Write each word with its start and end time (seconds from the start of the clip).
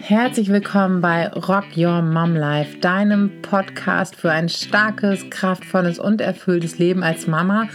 Herzlich 0.00 0.48
willkommen 0.48 1.02
bei 1.02 1.28
Rock 1.28 1.76
Your 1.76 2.00
Mom 2.00 2.34
Life, 2.34 2.78
deinem 2.78 3.42
Podcast 3.42 4.16
für 4.16 4.30
ein 4.30 4.48
starkes, 4.48 5.28
kraftvolles 5.28 5.98
und 5.98 6.22
erfülltes 6.22 6.78
Leben 6.78 7.02
als 7.02 7.26
Mama 7.26 7.68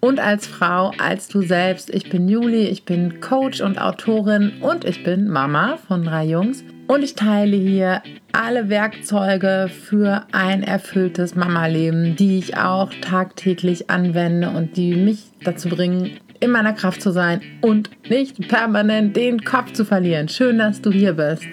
und 0.00 0.20
als 0.20 0.46
Frau, 0.46 0.92
als 0.98 1.28
du 1.28 1.40
selbst. 1.40 1.88
Ich 1.88 2.10
bin 2.10 2.28
Juli, 2.28 2.64
ich 2.64 2.84
bin 2.84 3.22
Coach 3.22 3.62
und 3.62 3.80
Autorin 3.80 4.60
und 4.60 4.84
ich 4.84 5.02
bin 5.02 5.26
Mama 5.26 5.78
von 5.78 6.04
drei 6.04 6.26
Jungs. 6.26 6.62
Und 6.88 7.02
ich 7.02 7.14
teile 7.14 7.56
hier 7.56 8.02
alle 8.32 8.68
Werkzeuge 8.68 9.70
für 9.72 10.26
ein 10.32 10.62
erfülltes 10.62 11.34
Mama-Leben, 11.34 12.16
die 12.16 12.38
ich 12.38 12.58
auch 12.58 12.92
tagtäglich 13.00 13.88
anwende 13.88 14.50
und 14.50 14.76
die 14.76 14.94
mich 14.94 15.28
dazu 15.42 15.70
bringen, 15.70 16.18
in 16.40 16.50
meiner 16.50 16.72
Kraft 16.72 17.02
zu 17.02 17.12
sein 17.12 17.42
und 17.60 17.90
nicht 18.08 18.48
permanent 18.48 19.14
den 19.14 19.44
Kopf 19.44 19.72
zu 19.72 19.84
verlieren. 19.84 20.28
Schön, 20.28 20.58
dass 20.58 20.80
du 20.80 20.90
hier 20.90 21.12
bist. 21.12 21.46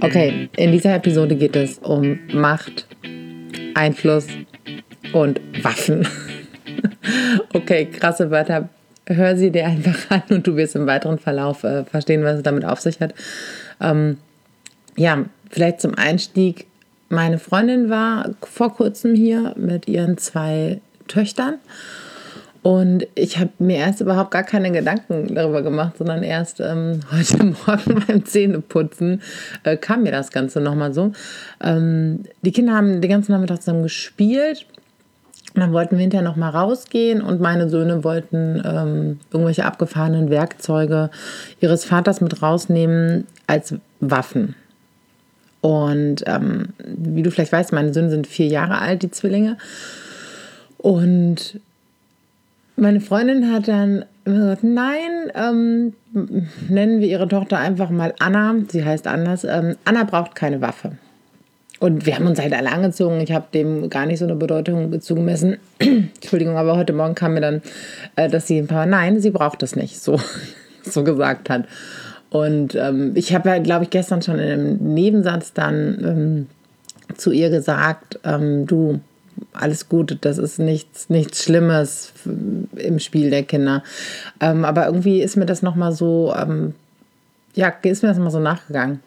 Okay, 0.00 0.48
in 0.56 0.72
dieser 0.72 0.94
Episode 0.94 1.36
geht 1.36 1.56
es 1.56 1.78
um 1.78 2.18
Macht, 2.32 2.86
Einfluss 3.74 4.26
und 5.12 5.40
Waffen. 5.62 6.06
okay, 7.54 7.86
krasse 7.86 8.30
Wörter. 8.30 8.68
Hör 9.06 9.36
sie 9.36 9.50
dir 9.50 9.66
einfach 9.66 9.98
an 10.10 10.22
und 10.30 10.46
du 10.46 10.56
wirst 10.56 10.76
im 10.76 10.86
weiteren 10.86 11.18
Verlauf 11.18 11.64
äh, 11.64 11.84
verstehen, 11.84 12.24
was 12.24 12.36
es 12.36 12.42
damit 12.42 12.64
auf 12.64 12.80
sich 12.80 13.00
hat. 13.00 13.14
Ähm, 13.80 14.18
ja, 14.96 15.24
vielleicht 15.50 15.80
zum 15.80 15.96
Einstieg 15.96 16.66
meine 17.12 17.38
Freundin 17.38 17.90
war 17.90 18.30
vor 18.42 18.74
kurzem 18.74 19.14
hier 19.14 19.54
mit 19.56 19.86
ihren 19.86 20.16
zwei 20.16 20.80
Töchtern. 21.08 21.58
Und 22.62 23.06
ich 23.16 23.38
habe 23.38 23.50
mir 23.58 23.78
erst 23.78 24.00
überhaupt 24.00 24.30
gar 24.30 24.44
keine 24.44 24.70
Gedanken 24.70 25.34
darüber 25.34 25.62
gemacht, 25.62 25.98
sondern 25.98 26.22
erst 26.22 26.60
ähm, 26.60 27.00
heute 27.12 27.44
Morgen 27.44 28.02
beim 28.06 28.24
Zähneputzen 28.24 29.20
äh, 29.64 29.76
kam 29.76 30.04
mir 30.04 30.12
das 30.12 30.30
Ganze 30.30 30.60
nochmal 30.60 30.94
so. 30.94 31.12
Ähm, 31.62 32.20
die 32.40 32.52
Kinder 32.52 32.72
haben 32.74 33.02
den 33.02 33.10
ganzen 33.10 33.32
Nachmittag 33.32 33.58
zusammen 33.58 33.82
gespielt. 33.82 34.66
Und 35.54 35.60
dann 35.60 35.72
wollten 35.74 35.96
wir 35.96 36.00
hinterher 36.00 36.24
nochmal 36.24 36.52
rausgehen 36.52 37.20
und 37.20 37.42
meine 37.42 37.68
Söhne 37.68 38.04
wollten 38.04 38.62
ähm, 38.64 39.20
irgendwelche 39.30 39.66
abgefahrenen 39.66 40.30
Werkzeuge 40.30 41.10
ihres 41.60 41.84
Vaters 41.84 42.22
mit 42.22 42.40
rausnehmen 42.40 43.26
als 43.46 43.74
Waffen. 44.00 44.54
Und 45.62 46.24
ähm, 46.26 46.70
wie 46.84 47.22
du 47.22 47.30
vielleicht 47.30 47.52
weißt, 47.52 47.72
meine 47.72 47.94
Söhne 47.94 48.10
sind 48.10 48.26
vier 48.26 48.46
Jahre 48.46 48.78
alt, 48.78 49.02
die 49.02 49.10
Zwillinge. 49.10 49.56
Und 50.76 51.60
meine 52.76 53.00
Freundin 53.00 53.50
hat 53.52 53.68
dann 53.68 54.04
gesagt, 54.24 54.64
nein, 54.64 55.30
ähm, 55.34 55.92
nennen 56.68 57.00
wir 57.00 57.08
ihre 57.08 57.28
Tochter 57.28 57.58
einfach 57.58 57.90
mal 57.90 58.12
Anna. 58.18 58.56
Sie 58.68 58.84
heißt 58.84 59.06
anders. 59.06 59.44
Ähm, 59.44 59.76
Anna 59.84 60.02
braucht 60.02 60.34
keine 60.34 60.60
Waffe. 60.60 60.92
Und 61.78 62.06
wir 62.06 62.16
haben 62.16 62.26
uns 62.26 62.40
halt 62.40 62.52
alle 62.52 62.70
angezogen. 62.70 63.20
Ich 63.20 63.32
habe 63.32 63.46
dem 63.54 63.88
gar 63.88 64.06
nicht 64.06 64.18
so 64.18 64.24
eine 64.24 64.34
Bedeutung 64.34 65.00
zugemessen. 65.00 65.58
Entschuldigung, 65.78 66.56
aber 66.56 66.76
heute 66.76 66.92
Morgen 66.92 67.14
kam 67.14 67.34
mir 67.34 67.40
dann, 67.40 67.62
äh, 68.16 68.28
dass 68.28 68.48
sie 68.48 68.58
ein 68.58 68.66
paar, 68.66 68.86
nein, 68.86 69.20
sie 69.20 69.30
braucht 69.30 69.62
das 69.62 69.76
nicht, 69.76 70.00
so, 70.00 70.20
so 70.82 71.04
gesagt 71.04 71.50
hat. 71.50 71.66
Und 72.32 72.74
ähm, 72.76 73.12
ich 73.14 73.34
habe 73.34 73.50
ja, 73.50 73.58
glaube 73.58 73.84
ich, 73.84 73.90
gestern 73.90 74.22
schon 74.22 74.38
in 74.38 74.50
einem 74.50 74.94
Nebensatz 74.94 75.52
dann 75.52 75.98
ähm, 76.02 76.46
zu 77.18 77.30
ihr 77.30 77.50
gesagt, 77.50 78.18
ähm, 78.24 78.66
du, 78.66 79.00
alles 79.52 79.90
gut, 79.90 80.16
das 80.22 80.38
ist 80.38 80.58
nichts, 80.58 81.10
nichts 81.10 81.44
Schlimmes 81.44 82.14
im 82.24 82.98
Spiel 83.00 83.28
der 83.28 83.42
Kinder. 83.42 83.82
Ähm, 84.40 84.64
aber 84.64 84.86
irgendwie 84.86 85.20
ist 85.20 85.36
mir 85.36 85.44
das 85.44 85.60
nochmal 85.60 85.92
so, 85.92 86.32
ähm, 86.34 86.74
ja, 87.54 87.68
ist 87.82 88.02
mir 88.02 88.08
das 88.08 88.16
nochmal 88.16 88.32
so 88.32 88.40
nachgegangen. 88.40 89.00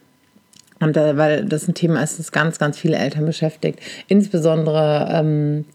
Und 0.79 0.95
da, 0.95 1.17
weil 1.17 1.45
das 1.45 1.67
ein 1.67 1.73
Thema 1.73 2.03
ist, 2.03 2.19
das 2.19 2.31
ganz, 2.31 2.59
ganz 2.59 2.77
viele 2.77 2.97
Eltern 2.97 3.25
beschäftigt. 3.25 3.79
Insbesondere 4.07 5.09
ähm, 5.11 5.66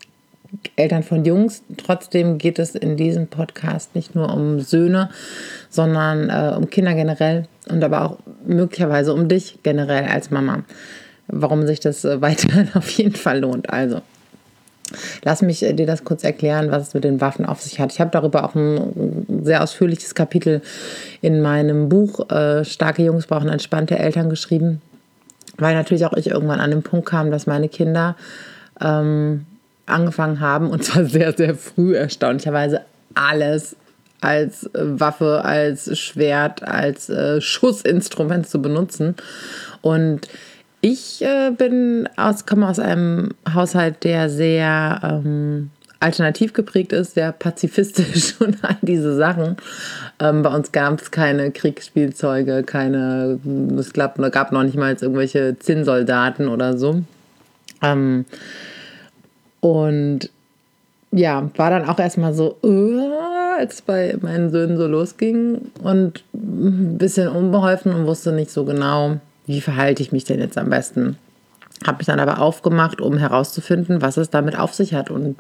Eltern 0.77 1.03
von 1.03 1.25
Jungs. 1.25 1.62
Trotzdem 1.77 2.38
geht 2.38 2.59
es 2.59 2.75
in 2.75 2.97
diesem 2.97 3.28
Podcast 3.28 3.94
nicht 3.94 4.15
nur 4.15 4.33
um 4.33 4.61
Söhne, 4.61 5.11
sondern 5.69 6.31
äh, 6.31 6.56
um 6.56 6.69
Kinder 6.71 6.94
generell 6.94 7.47
und 7.69 7.83
aber 7.84 8.05
auch 8.05 8.19
möglicherweise 8.44 9.15
um 9.15 9.28
dich 9.28 9.59
generell 9.62 10.05
als 10.05 10.31
Mama. 10.31 10.65
Warum 11.28 11.66
sich 11.66 11.81
das 11.81 12.05
äh, 12.05 12.21
weiterhin 12.22 12.69
auf 12.75 12.91
jeden 12.91 13.15
Fall 13.15 13.41
lohnt. 13.41 13.71
Also, 13.71 14.00
lass 15.22 15.43
mich 15.43 15.62
äh, 15.62 15.72
dir 15.72 15.87
das 15.87 16.05
kurz 16.05 16.25
erklären, 16.25 16.71
was 16.71 16.88
es 16.88 16.94
mit 16.94 17.05
den 17.05 17.21
Waffen 17.21 17.47
auf 17.47 17.61
sich 17.61 17.78
hat. 17.81 17.93
Ich 17.93 18.00
habe 18.00 18.11
darüber 18.11 18.44
auch 18.44 18.55
ein 18.55 19.43
sehr 19.44 19.62
ausführliches 19.62 20.15
Kapitel 20.15 20.62
in 21.21 21.41
meinem 21.41 21.88
Buch 21.88 22.28
äh, 22.31 22.65
Starke 22.65 23.03
Jungs 23.03 23.27
brauchen 23.27 23.49
entspannte 23.49 23.99
Eltern 23.99 24.31
geschrieben, 24.31 24.81
weil 25.59 25.75
natürlich 25.75 26.06
auch 26.06 26.15
ich 26.15 26.28
irgendwann 26.28 26.61
an 26.61 26.71
den 26.71 26.82
Punkt 26.82 27.06
kam, 27.06 27.31
dass 27.31 27.47
meine 27.47 27.69
Kinder 27.69 28.17
ähm, 28.81 29.47
angefangen 29.90 30.40
haben, 30.40 30.70
und 30.70 30.84
zwar 30.84 31.04
sehr, 31.04 31.32
sehr 31.32 31.54
früh 31.54 31.94
erstaunlicherweise, 31.94 32.82
alles 33.14 33.76
als 34.20 34.64
äh, 34.74 34.80
Waffe, 34.82 35.44
als 35.44 35.98
Schwert, 35.98 36.62
als 36.62 37.08
äh, 37.08 37.40
Schussinstrument 37.40 38.48
zu 38.48 38.60
benutzen. 38.60 39.16
Und 39.82 40.28
ich 40.80 41.22
äh, 41.22 41.50
bin 41.50 42.08
aus, 42.16 42.46
komme 42.46 42.68
aus 42.68 42.78
einem 42.78 43.30
Haushalt, 43.52 44.04
der 44.04 44.30
sehr 44.30 45.00
ähm, 45.02 45.70
alternativ 46.00 46.54
geprägt 46.54 46.92
ist, 46.92 47.14
sehr 47.14 47.32
pazifistisch 47.32 48.34
und 48.40 48.56
all 48.62 48.76
diese 48.82 49.14
Sachen. 49.14 49.56
Ähm, 50.18 50.42
bei 50.42 50.54
uns 50.54 50.72
gab 50.72 51.00
es 51.00 51.10
keine 51.10 51.50
Kriegsspielzeuge, 51.50 52.62
keine, 52.64 53.38
es 53.78 53.92
gab, 53.92 54.16
gab 54.32 54.52
noch 54.52 54.62
nicht 54.62 54.76
mal 54.76 54.92
irgendwelche 54.92 55.58
Zinnsoldaten 55.58 56.48
oder 56.48 56.78
so. 56.78 57.02
Ähm, 57.82 58.24
und 59.60 60.31
ja, 61.12 61.50
war 61.56 61.71
dann 61.71 61.88
auch 61.88 61.98
erstmal 61.98 62.34
so, 62.34 62.56
uh, 62.62 63.12
als 63.59 63.82
bei 63.82 64.16
meinen 64.21 64.50
Söhnen 64.50 64.76
so 64.76 64.87
losging 64.87 65.72
und 65.82 66.22
ein 66.32 66.98
bisschen 66.98 67.28
unbeholfen 67.28 67.93
und 67.94 68.06
wusste 68.06 68.32
nicht 68.32 68.50
so 68.50 68.65
genau, 68.65 69.16
wie 69.47 69.60
verhalte 69.60 70.03
ich 70.03 70.12
mich 70.12 70.25
denn 70.25 70.41
jetzt 70.41 70.56
am 70.56 70.70
besten. 70.70 71.19
Habe 71.87 71.99
mich 71.99 72.06
dann 72.06 72.20
aber 72.20 72.41
aufgemacht, 72.41 73.00
um 73.00 73.19
herauszufinden, 73.19 74.03
was 74.03 74.16
es 74.16 74.31
damit 74.31 74.59
auf 74.59 74.75
sich 74.75 74.94
hat 74.94 75.10
und 75.10 75.37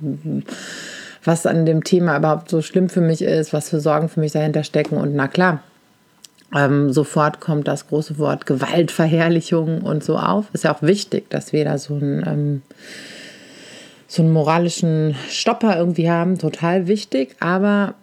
was 1.24 1.46
an 1.46 1.66
dem 1.66 1.84
Thema 1.84 2.16
überhaupt 2.16 2.48
so 2.48 2.62
schlimm 2.62 2.88
für 2.88 3.02
mich 3.02 3.22
ist, 3.22 3.52
was 3.52 3.68
für 3.68 3.80
Sorgen 3.80 4.08
für 4.08 4.20
mich 4.20 4.32
dahinter 4.32 4.64
stecken. 4.64 4.96
Und 4.96 5.14
na 5.14 5.28
klar, 5.28 5.62
ähm, 6.56 6.92
sofort 6.92 7.40
kommt 7.40 7.68
das 7.68 7.88
große 7.88 8.18
Wort 8.18 8.46
Gewaltverherrlichung 8.46 9.82
und 9.82 10.02
so 10.02 10.18
auf. 10.18 10.46
Ist 10.52 10.64
ja 10.64 10.74
auch 10.74 10.82
wichtig, 10.82 11.28
dass 11.30 11.52
wir 11.52 11.64
da 11.64 11.78
so 11.78 11.94
ein 11.94 12.24
ähm, 12.26 12.62
so 14.10 14.22
einen 14.22 14.32
moralischen 14.32 15.14
Stopper 15.28 15.76
irgendwie 15.76 16.10
haben, 16.10 16.36
total 16.36 16.88
wichtig. 16.88 17.36
Aber 17.38 17.94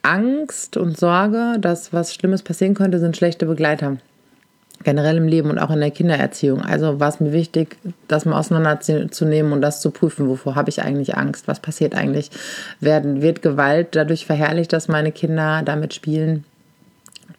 Angst 0.00 0.78
und 0.78 0.96
Sorge, 0.96 1.58
dass 1.60 1.92
was 1.92 2.14
Schlimmes 2.14 2.42
passieren 2.42 2.72
könnte, 2.72 2.98
sind 2.98 3.14
schlechte 3.14 3.44
Begleiter. 3.44 3.98
Generell 4.84 5.18
im 5.18 5.28
Leben 5.28 5.50
und 5.50 5.58
auch 5.58 5.70
in 5.70 5.80
der 5.80 5.90
Kindererziehung. 5.90 6.62
Also 6.62 6.98
war 6.98 7.10
es 7.10 7.20
mir 7.20 7.32
wichtig, 7.32 7.76
das 8.08 8.24
mal 8.24 8.38
auseinanderzunehmen 8.38 9.52
und 9.52 9.60
das 9.60 9.82
zu 9.82 9.90
prüfen. 9.90 10.28
Wovor 10.28 10.54
habe 10.54 10.70
ich 10.70 10.80
eigentlich 10.82 11.14
Angst? 11.14 11.46
Was 11.46 11.60
passiert 11.60 11.94
eigentlich? 11.94 12.30
Werden, 12.80 13.20
wird 13.20 13.42
Gewalt 13.42 13.88
dadurch 13.92 14.24
verherrlicht, 14.24 14.72
dass 14.72 14.88
meine 14.88 15.12
Kinder 15.12 15.60
damit 15.62 15.92
spielen? 15.92 16.44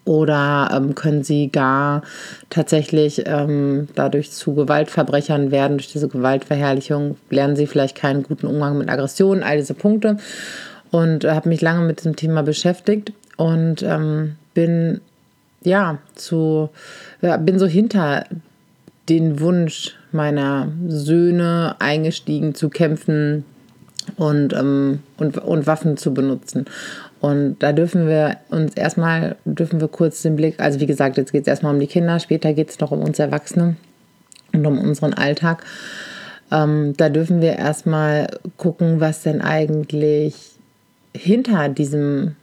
Oder 0.06 0.70
ähm, 0.72 0.94
können 0.94 1.24
sie 1.24 1.50
gar 1.50 2.04
tatsächlich 2.52 3.24
ähm, 3.26 3.88
dadurch 3.96 4.32
zu 4.32 4.54
Gewaltverbrechern 4.54 5.50
werden, 5.50 5.78
durch 5.78 5.92
diese 5.92 6.08
Gewaltverherrlichung? 6.08 7.18
Lernen 7.32 7.56
sie 7.56 7.66
vielleicht 7.66 7.98
keinen 7.98 8.22
guten 8.22 8.46
Umgang 8.46 8.78
mit 8.78 8.88
Aggressionen, 8.88 9.44
all 9.44 9.58
diese 9.58 9.74
Punkte. 9.74 10.18
Und 10.92 11.24
äh, 11.24 11.32
habe 11.32 11.50
mich 11.50 11.62
lange 11.62 11.86
mit 11.86 12.00
diesem 12.00 12.16
Thema 12.16 12.44
beschäftigt 12.44 13.14
und 13.38 13.82
ähm, 13.82 14.36
bin 14.54 15.02
ja 15.64 15.98
zu, 16.14 16.70
ja, 17.22 17.38
bin 17.38 17.58
so 17.58 17.66
hinter 17.66 18.26
den 19.10 19.40
Wunsch 19.40 19.96
meiner 20.12 20.70
Söhne 20.88 21.76
eingestiegen 21.80 22.56
zu 22.56 22.70
kämpfen 22.70 23.44
und, 24.18 24.54
ähm, 24.54 25.00
und, 25.18 25.38
und 25.38 25.68
Waffen 25.68 25.98
zu 25.98 26.14
benutzen. 26.14 26.66
Und 27.22 27.58
da 27.60 27.72
dürfen 27.72 28.08
wir 28.08 28.38
uns 28.50 28.76
erstmal, 28.76 29.38
dürfen 29.46 29.82
wir 29.82 29.88
kurz 29.88 30.22
den 30.22 30.36
Blick, 30.36 30.60
also 30.60 30.80
wie 30.80 30.86
gesagt, 30.86 31.18
jetzt 31.18 31.32
geht 31.32 31.44
es 31.44 31.48
erstmal 31.48 31.74
um 31.74 31.80
die 31.80 31.88
Kinder, 31.88 32.20
später 32.20 32.54
geht 32.54 32.70
es 32.70 32.80
noch 32.80 32.92
um 32.92 33.02
uns 33.02 33.20
Erwachsene 33.20 33.76
und 34.54 34.66
um 34.66 34.80
unseren 34.80 35.14
Alltag. 35.14 35.64
Ähm, 36.52 36.94
da 36.98 37.10
dürfen 37.10 37.42
wir 37.42 37.54
erstmal 37.54 38.28
gucken, 38.58 39.00
was 39.00 39.24
denn 39.24 39.42
eigentlich 39.42 40.36
hinter 41.16 41.70
diesem 41.70 42.36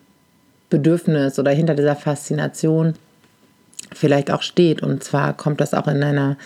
Bedürfnis 0.71 1.39
oder 1.39 1.51
hinter 1.51 1.75
dieser 1.75 1.97
Faszination 1.97 2.95
vielleicht 3.93 4.31
auch 4.31 4.43
steht. 4.43 4.83
Und 4.83 5.05
zwar 5.05 5.37
kommt 5.37 5.61
das 5.61 5.75
auch 5.75 5.87
in 5.87 6.03
einer 6.03 6.37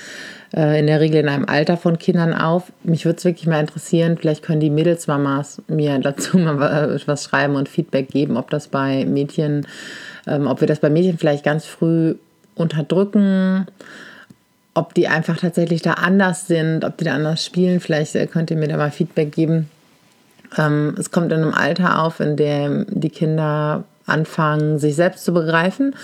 äh, 0.55 0.79
in 0.79 0.87
der 0.87 1.01
Regel 1.01 1.21
in 1.21 1.29
einem 1.29 1.47
Alter 1.47 1.77
von 1.77 1.99
Kindern 1.99 2.35
auf. 2.35 2.73
Mich 2.83 3.05
würde 3.05 3.19
es 3.19 3.25
wirklich 3.25 3.47
mal 3.47 3.61
interessieren, 3.61 4.19
vielleicht 4.19 4.43
können 4.43 4.61
die 4.61 4.71
Mädelsmamas 4.71 5.63
mir 5.69 5.99
dazu 5.99 6.39
mal 6.39 7.01
was 7.07 7.25
schreiben 7.25 7.57
und 7.57 7.69
Feedback 7.69 8.09
geben, 8.09 8.37
ob 8.37 8.51
das 8.51 8.69
bei 8.69 9.05
Mädchen, 9.05 9.67
ähm, 10.27 10.47
ob 10.47 10.61
wir 10.61 10.69
das 10.69 10.81
bei 10.81 10.91
Mädchen 10.91 11.19
vielleicht 11.19 11.45
ganz 11.45 11.65
früh 11.65 12.17
unterdrücken, 12.55 13.67
ob 14.75 14.95
die 14.95 15.09
einfach 15.09 15.39
tatsächlich 15.39 15.83
da 15.83 15.93
anders 15.93 16.47
sind, 16.47 16.85
ob 16.85 16.97
die 16.99 17.05
da 17.05 17.15
anders 17.15 17.45
spielen. 17.45 17.81
Vielleicht 17.81 18.15
äh, 18.15 18.27
könnt 18.27 18.51
ihr 18.51 18.57
mir 18.57 18.69
da 18.69 18.77
mal 18.77 18.91
Feedback 18.91 19.33
geben. 19.33 19.71
Ähm, 20.57 20.95
es 20.99 21.11
kommt 21.11 21.33
in 21.33 21.43
einem 21.43 21.55
Alter 21.55 22.03
auf, 22.03 22.21
in 22.21 22.37
dem 22.37 22.87
die 22.89 23.11
Kinder 23.11 23.85
anfangen, 24.07 24.79
sich 24.79 24.95
selbst 24.95 25.25
zu 25.25 25.35
begreifen 25.35 25.95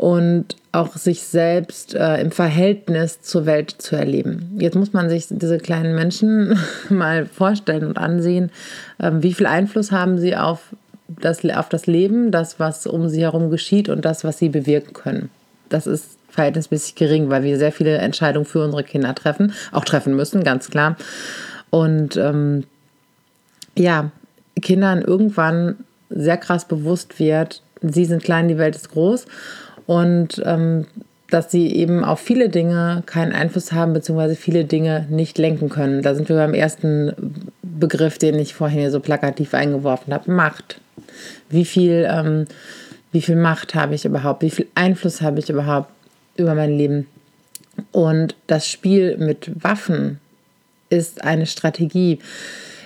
und 0.00 0.56
auch 0.72 0.96
sich 0.96 1.24
selbst 1.24 1.94
äh, 1.94 2.22
im 2.22 2.30
Verhältnis 2.30 3.20
zur 3.20 3.44
Welt 3.44 3.70
zu 3.70 3.96
erleben. 3.96 4.56
Jetzt 4.58 4.74
muss 4.74 4.94
man 4.94 5.10
sich 5.10 5.26
diese 5.28 5.58
kleinen 5.58 5.94
Menschen 5.94 6.58
mal 6.88 7.26
vorstellen 7.26 7.84
und 7.84 7.98
ansehen, 7.98 8.50
äh, 8.96 9.10
wie 9.16 9.34
viel 9.34 9.44
Einfluss 9.44 9.92
haben 9.92 10.16
sie 10.16 10.34
auf 10.36 10.74
das, 11.06 11.44
auf 11.44 11.68
das 11.68 11.86
Leben, 11.86 12.30
das, 12.30 12.58
was 12.58 12.86
um 12.86 13.10
sie 13.10 13.20
herum 13.20 13.50
geschieht 13.50 13.90
und 13.90 14.06
das, 14.06 14.24
was 14.24 14.38
sie 14.38 14.48
bewirken 14.48 14.94
können. 14.94 15.28
Das 15.68 15.86
ist 15.86 16.16
verhältnismäßig 16.30 16.94
gering, 16.94 17.28
weil 17.28 17.42
wir 17.42 17.58
sehr 17.58 17.70
viele 17.70 17.98
Entscheidungen 17.98 18.46
für 18.46 18.64
unsere 18.64 18.84
Kinder 18.84 19.14
treffen, 19.14 19.52
auch 19.70 19.84
treffen 19.84 20.16
müssen, 20.16 20.44
ganz 20.44 20.70
klar. 20.70 20.96
Und 21.68 22.16
ähm, 22.16 22.64
ja, 23.76 24.10
Kindern 24.62 25.02
irgendwann 25.02 25.76
sehr 26.08 26.38
krass 26.38 26.64
bewusst 26.64 27.18
wird, 27.18 27.60
sie 27.82 28.06
sind 28.06 28.22
klein, 28.22 28.48
die 28.48 28.56
Welt 28.56 28.76
ist 28.76 28.92
groß 28.92 29.26
und 29.90 30.40
ähm, 30.44 30.86
dass 31.30 31.50
sie 31.50 31.74
eben 31.74 32.04
auf 32.04 32.20
viele 32.20 32.48
Dinge 32.48 33.02
keinen 33.06 33.32
Einfluss 33.32 33.72
haben, 33.72 33.92
beziehungsweise 33.92 34.36
viele 34.36 34.64
Dinge 34.64 35.04
nicht 35.10 35.36
lenken 35.36 35.68
können. 35.68 36.02
Da 36.02 36.14
sind 36.14 36.28
wir 36.28 36.36
beim 36.36 36.54
ersten 36.54 37.12
Begriff, 37.64 38.16
den 38.16 38.38
ich 38.38 38.54
vorhin 38.54 38.78
hier 38.78 38.92
so 38.92 39.00
plakativ 39.00 39.52
eingeworfen 39.52 40.14
habe, 40.14 40.30
Macht. 40.30 40.80
Wie 41.48 41.64
viel, 41.64 42.06
ähm, 42.08 42.46
wie 43.10 43.20
viel 43.20 43.34
Macht 43.34 43.74
habe 43.74 43.96
ich 43.96 44.04
überhaupt? 44.04 44.42
Wie 44.42 44.50
viel 44.50 44.68
Einfluss 44.76 45.22
habe 45.22 45.40
ich 45.40 45.50
überhaupt 45.50 45.90
über 46.36 46.54
mein 46.54 46.78
Leben? 46.78 47.08
Und 47.90 48.36
das 48.46 48.68
Spiel 48.68 49.16
mit 49.16 49.50
Waffen 49.64 50.20
ist 50.88 51.24
eine 51.24 51.46
Strategie, 51.46 52.20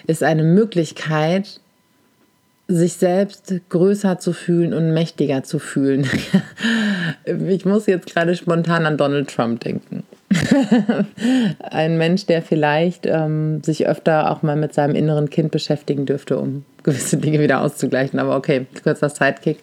ist 0.06 0.22
eine 0.22 0.42
Möglichkeit, 0.42 1.60
sich 2.66 2.94
selbst 2.94 3.52
größer 3.68 4.18
zu 4.18 4.32
fühlen 4.32 4.72
und 4.72 4.94
mächtiger 4.94 5.42
zu 5.42 5.58
fühlen. 5.58 6.08
ich 7.24 7.64
muss 7.64 7.86
jetzt 7.86 8.12
gerade 8.12 8.34
spontan 8.36 8.86
an 8.86 8.96
Donald 8.96 9.28
Trump 9.28 9.60
denken. 9.60 10.04
Ein 11.58 11.98
Mensch, 11.98 12.26
der 12.26 12.42
vielleicht 12.42 13.06
ähm, 13.06 13.62
sich 13.62 13.86
öfter 13.86 14.30
auch 14.30 14.42
mal 14.42 14.56
mit 14.56 14.72
seinem 14.72 14.94
inneren 14.94 15.28
Kind 15.28 15.50
beschäftigen 15.50 16.06
dürfte, 16.06 16.38
um 16.38 16.64
gewisse 16.82 17.18
Dinge 17.18 17.40
wieder 17.40 17.60
auszugleichen. 17.60 18.18
Aber 18.18 18.36
okay, 18.36 18.66
kurzer 18.82 19.10
Sidekick. 19.10 19.58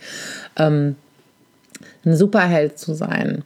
Ähm, 0.58 0.96
ein 2.06 2.16
Superheld 2.16 2.78
zu 2.78 2.94
sein, 2.94 3.44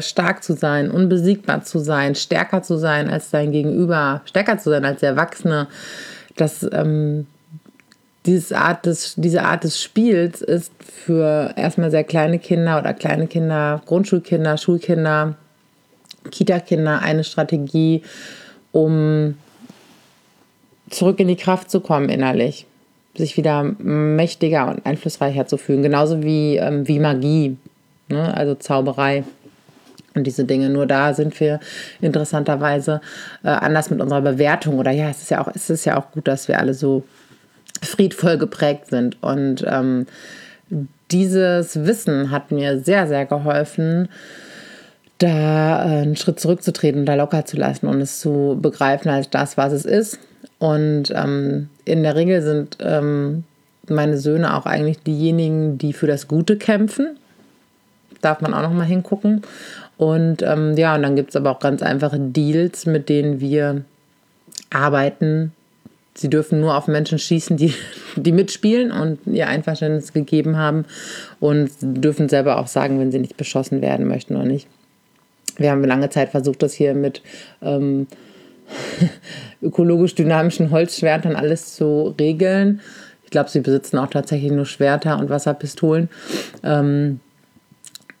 stark 0.00 0.44
zu 0.44 0.54
sein, 0.54 0.90
unbesiegbar 0.90 1.62
zu 1.62 1.78
sein, 1.78 2.14
stärker 2.14 2.62
zu 2.62 2.76
sein 2.76 3.08
als 3.08 3.30
dein 3.30 3.52
Gegenüber, 3.52 4.20
stärker 4.26 4.58
zu 4.58 4.70
sein 4.70 4.84
als 4.84 5.00
der 5.00 5.10
Erwachsene, 5.10 5.68
das 6.36 6.68
ähm, 6.72 7.26
diese 8.26 8.56
Art, 8.56 8.86
des, 8.86 9.14
diese 9.16 9.42
Art 9.42 9.64
des 9.64 9.80
Spiels 9.80 10.42
ist 10.42 10.72
für 10.80 11.54
erstmal 11.56 11.90
sehr 11.90 12.04
kleine 12.04 12.38
Kinder 12.38 12.78
oder 12.78 12.94
kleine 12.94 13.26
Kinder, 13.26 13.82
Grundschulkinder, 13.86 14.56
Schulkinder, 14.58 15.34
Kita-Kinder 16.30 17.00
eine 17.02 17.24
Strategie, 17.24 18.02
um 18.70 19.36
zurück 20.88 21.18
in 21.18 21.28
die 21.28 21.36
Kraft 21.36 21.70
zu 21.70 21.80
kommen 21.80 22.08
innerlich, 22.08 22.66
sich 23.16 23.36
wieder 23.36 23.64
mächtiger 23.64 24.68
und 24.68 24.86
einflussreicher 24.86 25.46
zu 25.46 25.56
fühlen, 25.56 25.82
genauso 25.82 26.22
wie, 26.22 26.56
ähm, 26.56 26.86
wie 26.86 27.00
Magie, 27.00 27.56
ne? 28.08 28.36
also 28.36 28.54
Zauberei 28.54 29.24
und 30.14 30.26
diese 30.26 30.44
Dinge. 30.44 30.68
Nur 30.70 30.86
da 30.86 31.14
sind 31.14 31.38
wir 31.40 31.58
interessanterweise 32.00 33.00
äh, 33.42 33.48
anders 33.48 33.90
mit 33.90 34.00
unserer 34.00 34.20
Bewertung. 34.20 34.78
Oder 34.78 34.90
ja, 34.92 35.08
es 35.08 35.22
ist 35.22 35.30
ja 35.30 35.42
auch, 35.42 35.50
es 35.54 35.70
ist 35.70 35.84
ja 35.84 35.98
auch 35.98 36.10
gut, 36.12 36.28
dass 36.28 36.48
wir 36.48 36.58
alle 36.58 36.74
so 36.74 37.02
friedvoll 37.82 38.38
geprägt 38.38 38.86
sind. 38.88 39.22
Und 39.22 39.64
ähm, 39.66 40.06
dieses 41.10 41.84
Wissen 41.84 42.30
hat 42.30 42.50
mir 42.50 42.78
sehr, 42.78 43.06
sehr 43.06 43.26
geholfen, 43.26 44.08
da 45.18 45.84
äh, 45.84 46.02
einen 46.02 46.16
Schritt 46.16 46.40
zurückzutreten 46.40 47.00
und 47.00 47.06
da 47.06 47.14
locker 47.14 47.44
zu 47.44 47.56
lassen 47.56 47.86
und 47.86 48.00
es 48.00 48.20
zu 48.20 48.58
begreifen 48.60 49.10
als 49.10 49.30
das, 49.30 49.56
was 49.56 49.72
es 49.72 49.84
ist. 49.84 50.18
Und 50.58 51.12
ähm, 51.14 51.68
in 51.84 52.02
der 52.02 52.16
Regel 52.16 52.42
sind 52.42 52.78
ähm, 52.80 53.44
meine 53.88 54.16
Söhne 54.18 54.56
auch 54.56 54.66
eigentlich 54.66 55.00
diejenigen, 55.00 55.78
die 55.78 55.92
für 55.92 56.06
das 56.06 56.28
Gute 56.28 56.56
kämpfen. 56.56 57.16
Darf 58.20 58.40
man 58.40 58.54
auch 58.54 58.62
noch 58.62 58.72
mal 58.72 58.84
hingucken. 58.84 59.42
Und 59.96 60.42
ähm, 60.42 60.76
ja, 60.76 60.94
und 60.94 61.02
dann 61.02 61.16
gibt 61.16 61.30
es 61.30 61.36
aber 61.36 61.50
auch 61.50 61.58
ganz 61.60 61.82
einfache 61.82 62.18
Deals, 62.18 62.86
mit 62.86 63.08
denen 63.08 63.40
wir 63.40 63.82
arbeiten, 64.70 65.52
Sie 66.14 66.28
dürfen 66.28 66.60
nur 66.60 66.76
auf 66.76 66.88
Menschen 66.88 67.18
schießen, 67.18 67.56
die, 67.56 67.74
die 68.16 68.32
mitspielen 68.32 68.92
und 68.92 69.18
ihr 69.26 69.48
Einverständnis 69.48 70.12
gegeben 70.12 70.56
haben 70.56 70.84
und 71.40 71.70
dürfen 71.80 72.28
selber 72.28 72.58
auch 72.58 72.66
sagen, 72.66 73.00
wenn 73.00 73.10
sie 73.10 73.18
nicht 73.18 73.36
beschossen 73.36 73.80
werden 73.80 74.06
möchten 74.06 74.36
oder 74.36 74.44
nicht. 74.44 74.68
Wir 75.56 75.70
haben 75.70 75.84
lange 75.84 76.10
Zeit 76.10 76.30
versucht, 76.30 76.62
das 76.62 76.74
hier 76.74 76.94
mit 76.94 77.22
ähm, 77.62 78.06
ökologisch 79.62 80.14
dynamischen 80.14 80.70
Holzschwertern 80.70 81.34
alles 81.34 81.74
zu 81.74 82.14
regeln. 82.18 82.80
Ich 83.24 83.30
glaube, 83.30 83.48
sie 83.48 83.60
besitzen 83.60 83.98
auch 83.98 84.08
tatsächlich 84.08 84.52
nur 84.52 84.66
Schwerter 84.66 85.18
und 85.18 85.30
Wasserpistolen. 85.30 86.10
Ähm, 86.62 87.20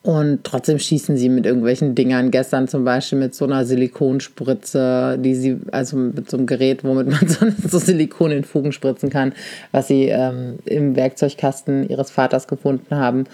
und 0.02 0.42
trotzdem 0.42 0.80
schießen 0.80 1.16
sie 1.16 1.28
mit 1.28 1.46
irgendwelchen 1.46 1.94
Dingern. 1.94 2.32
Gestern 2.32 2.66
zum 2.66 2.84
Beispiel 2.84 3.20
mit 3.20 3.36
so 3.36 3.44
einer 3.44 3.64
Silikonspritze, 3.64 5.16
die 5.20 5.36
sie, 5.36 5.60
also 5.70 5.96
mit 5.96 6.28
so 6.28 6.36
einem 6.36 6.46
Gerät, 6.46 6.82
womit 6.82 7.06
man 7.06 7.28
so, 7.28 7.46
so 7.68 7.78
Silikon 7.78 8.32
in 8.32 8.42
Fugen 8.42 8.72
spritzen 8.72 9.10
kann, 9.10 9.32
was 9.70 9.86
sie 9.86 10.06
ähm, 10.06 10.58
im 10.64 10.96
Werkzeugkasten 10.96 11.88
ihres 11.88 12.10
Vaters 12.10 12.48
gefunden 12.48 12.96
haben. 12.96 13.26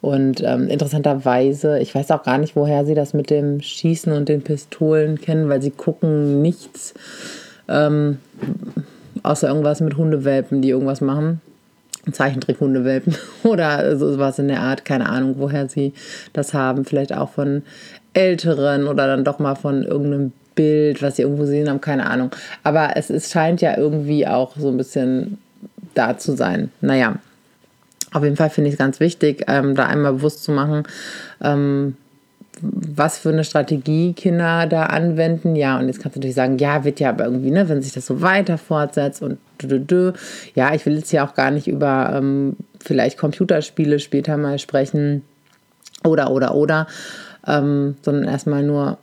Und 0.00 0.42
ähm, 0.42 0.68
interessanterweise, 0.68 1.78
ich 1.80 1.94
weiß 1.94 2.10
auch 2.10 2.22
gar 2.22 2.38
nicht, 2.38 2.56
woher 2.56 2.86
sie 2.86 2.94
das 2.94 3.12
mit 3.12 3.28
dem 3.28 3.60
Schießen 3.60 4.10
und 4.10 4.30
den 4.30 4.40
Pistolen 4.40 5.20
kennen, 5.20 5.50
weil 5.50 5.60
sie 5.60 5.72
gucken 5.72 6.40
nichts, 6.40 6.94
ähm, 7.68 8.16
außer 9.22 9.48
irgendwas 9.48 9.82
mit 9.82 9.98
Hundewelpen, 9.98 10.62
die 10.62 10.70
irgendwas 10.70 11.02
machen. 11.02 11.42
Zeichentrickhundewelpen 12.12 13.16
oder 13.44 13.96
sowas 13.96 14.38
in 14.38 14.48
der 14.48 14.60
Art. 14.60 14.84
Keine 14.84 15.08
Ahnung, 15.08 15.36
woher 15.38 15.68
sie 15.68 15.92
das 16.32 16.54
haben. 16.54 16.84
Vielleicht 16.84 17.14
auch 17.14 17.30
von 17.30 17.62
Älteren 18.12 18.86
oder 18.86 19.06
dann 19.06 19.24
doch 19.24 19.38
mal 19.38 19.54
von 19.54 19.82
irgendeinem 19.84 20.32
Bild, 20.54 21.02
was 21.02 21.16
sie 21.16 21.22
irgendwo 21.22 21.46
sehen 21.46 21.68
haben. 21.68 21.80
Keine 21.80 22.08
Ahnung. 22.08 22.30
Aber 22.62 22.96
es, 22.96 23.10
es 23.10 23.30
scheint 23.30 23.60
ja 23.60 23.76
irgendwie 23.76 24.26
auch 24.26 24.56
so 24.56 24.68
ein 24.68 24.76
bisschen 24.76 25.38
da 25.94 26.18
zu 26.18 26.36
sein. 26.36 26.70
Naja, 26.80 27.16
auf 28.12 28.22
jeden 28.22 28.36
Fall 28.36 28.50
finde 28.50 28.68
ich 28.68 28.74
es 28.74 28.78
ganz 28.78 29.00
wichtig, 29.00 29.44
ähm, 29.48 29.74
da 29.74 29.86
einmal 29.86 30.14
bewusst 30.14 30.44
zu 30.44 30.52
machen, 30.52 30.84
ähm, 31.42 31.96
was 32.60 33.18
für 33.18 33.30
eine 33.30 33.44
Strategie 33.44 34.12
Kinder 34.12 34.66
da 34.66 34.86
anwenden. 34.86 35.56
Ja, 35.56 35.78
und 35.78 35.86
jetzt 35.88 36.00
kannst 36.00 36.16
du 36.16 36.20
natürlich 36.20 36.36
sagen, 36.36 36.58
ja, 36.58 36.84
wird 36.84 37.00
ja 37.00 37.10
aber 37.10 37.24
irgendwie, 37.24 37.50
ne, 37.50 37.68
wenn 37.68 37.82
sich 37.82 37.92
das 37.92 38.06
so 38.06 38.20
weiter 38.20 38.58
fortsetzt 38.58 39.22
und 39.22 39.38
du, 39.58 39.66
du, 39.66 39.80
du. 39.80 40.12
ja, 40.54 40.74
ich 40.74 40.84
will 40.86 40.96
jetzt 40.96 41.10
hier 41.10 41.24
auch 41.24 41.34
gar 41.34 41.50
nicht 41.50 41.66
über 41.66 42.12
ähm, 42.14 42.56
vielleicht 42.82 43.18
Computerspiele 43.18 43.98
später 43.98 44.36
mal 44.36 44.58
sprechen 44.58 45.22
oder, 46.04 46.30
oder, 46.30 46.54
oder, 46.54 46.86
ähm, 47.46 47.96
sondern 48.02 48.24
erstmal 48.24 48.62
nur 48.62 48.98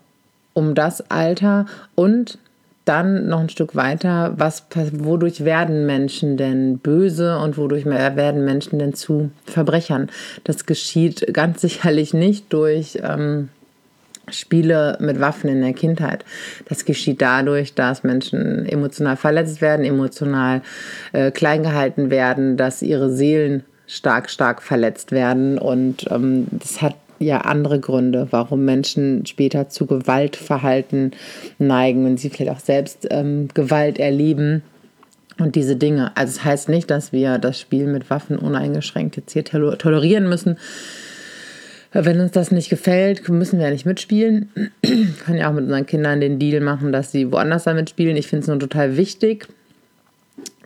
um 0.53 0.75
das 0.75 1.09
Alter 1.09 1.65
und 1.95 2.37
dann 2.85 3.27
noch 3.27 3.39
ein 3.39 3.49
Stück 3.49 3.75
weiter, 3.75 4.33
was, 4.37 4.65
wodurch 4.93 5.45
werden 5.45 5.85
Menschen 5.85 6.37
denn 6.37 6.79
böse 6.79 7.37
und 7.37 7.57
wodurch 7.57 7.85
werden 7.85 8.45
Menschen 8.45 8.79
denn 8.79 8.93
zu 8.93 9.31
Verbrechern? 9.45 10.09
Das 10.43 10.65
geschieht 10.65 11.33
ganz 11.33 11.61
sicherlich 11.61 12.13
nicht 12.13 12.51
durch 12.51 12.99
ähm, 13.03 13.49
Spiele 14.29 14.97
mit 14.99 15.19
Waffen 15.19 15.49
in 15.49 15.61
der 15.61 15.73
Kindheit. 15.73 16.25
Das 16.67 16.85
geschieht 16.85 17.21
dadurch, 17.21 17.73
dass 17.73 18.03
Menschen 18.03 18.65
emotional 18.65 19.17
verletzt 19.17 19.61
werden, 19.61 19.85
emotional 19.85 20.61
äh, 21.11 21.31
klein 21.31 21.63
gehalten 21.63 22.09
werden, 22.09 22.57
dass 22.57 22.81
ihre 22.81 23.11
Seelen 23.11 23.63
stark, 23.87 24.29
stark 24.29 24.61
verletzt 24.61 25.11
werden. 25.11 25.57
Und 25.57 26.09
ähm, 26.09 26.47
das 26.51 26.81
hat 26.81 26.95
ja 27.25 27.41
andere 27.41 27.79
Gründe, 27.79 28.27
warum 28.31 28.65
Menschen 28.65 29.25
später 29.25 29.69
zu 29.69 29.85
Gewaltverhalten 29.85 31.11
neigen, 31.59 32.05
wenn 32.05 32.17
sie 32.17 32.29
vielleicht 32.29 32.51
auch 32.51 32.59
selbst 32.59 33.07
ähm, 33.09 33.47
Gewalt 33.53 33.99
erleben 33.99 34.63
und 35.39 35.55
diese 35.55 35.75
Dinge. 35.75 36.11
Also 36.15 36.31
es 36.31 36.35
das 36.37 36.45
heißt 36.45 36.69
nicht, 36.69 36.89
dass 36.89 37.11
wir 37.11 37.37
das 37.37 37.59
Spiel 37.59 37.87
mit 37.87 38.09
Waffen 38.09 38.37
uneingeschränkt 38.37 39.15
jetzt 39.17 39.33
hier 39.33 39.43
tolerieren 39.43 40.29
müssen. 40.29 40.57
Wenn 41.93 42.21
uns 42.21 42.31
das 42.31 42.51
nicht 42.51 42.69
gefällt, 42.69 43.27
müssen 43.27 43.59
wir 43.59 43.65
ja 43.65 43.71
nicht 43.71 43.85
mitspielen. 43.85 44.49
Können 45.25 45.37
ja 45.37 45.49
auch 45.49 45.53
mit 45.53 45.65
unseren 45.65 45.85
Kindern 45.85 46.21
den 46.21 46.39
Deal 46.39 46.61
machen, 46.61 46.93
dass 46.93 47.11
sie 47.11 47.31
woanders 47.31 47.65
damit 47.65 47.89
spielen. 47.89 48.15
Ich 48.15 48.27
finde 48.27 48.43
es 48.43 48.47
nur 48.47 48.59
total 48.59 48.95
wichtig, 48.95 49.47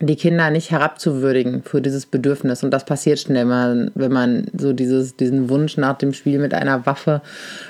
die 0.02 0.18
Kinder 0.18 0.50
nicht 0.50 0.72
herabzuwürdigen 0.72 1.64
für 1.64 1.82
dieses 1.82 2.06
Bedürfnis. 2.06 2.64
Und 2.64 2.72
das 2.72 2.86
passiert 2.86 3.20
schnell 3.20 3.46
mal, 3.46 3.92
wenn 3.96 4.12
man 4.12 4.48
so 4.58 4.74
dieses, 4.74 5.16
diesen 5.16 5.50
Wunsch 5.50 5.78
nach 5.78 5.98
dem 5.98 6.12
Spiel 6.12 6.40
mit 6.40 6.54
einer 6.54 6.86
Waffe 6.86 7.22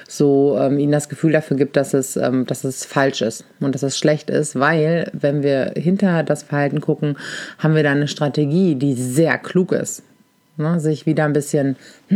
so 0.07 0.57
ähm, 0.59 0.79
ihnen 0.79 0.91
das 0.91 1.07
Gefühl 1.07 1.33
dafür 1.33 1.55
gibt, 1.55 1.75
dass 1.75 1.93
es, 1.93 2.17
ähm, 2.17 2.47
dass 2.47 2.63
es 2.63 2.83
falsch 2.83 3.21
ist 3.21 3.45
und 3.59 3.75
dass 3.75 3.83
es 3.83 3.97
schlecht 3.97 4.31
ist, 4.31 4.59
weil 4.59 5.12
wenn 5.13 5.43
wir 5.43 5.74
hinter 5.75 6.24
das 6.24 6.43
Verhalten 6.43 6.81
gucken, 6.81 7.15
haben 7.59 7.75
wir 7.75 7.83
da 7.83 7.91
eine 7.91 8.07
Strategie, 8.07 8.74
die 8.74 8.95
sehr 8.95 9.38
klug 9.38 9.71
ist. 9.71 10.01
Ne? 10.57 10.79
Sich 10.79 11.05
wieder 11.05 11.25
ein 11.25 11.33
bisschen 11.33 11.75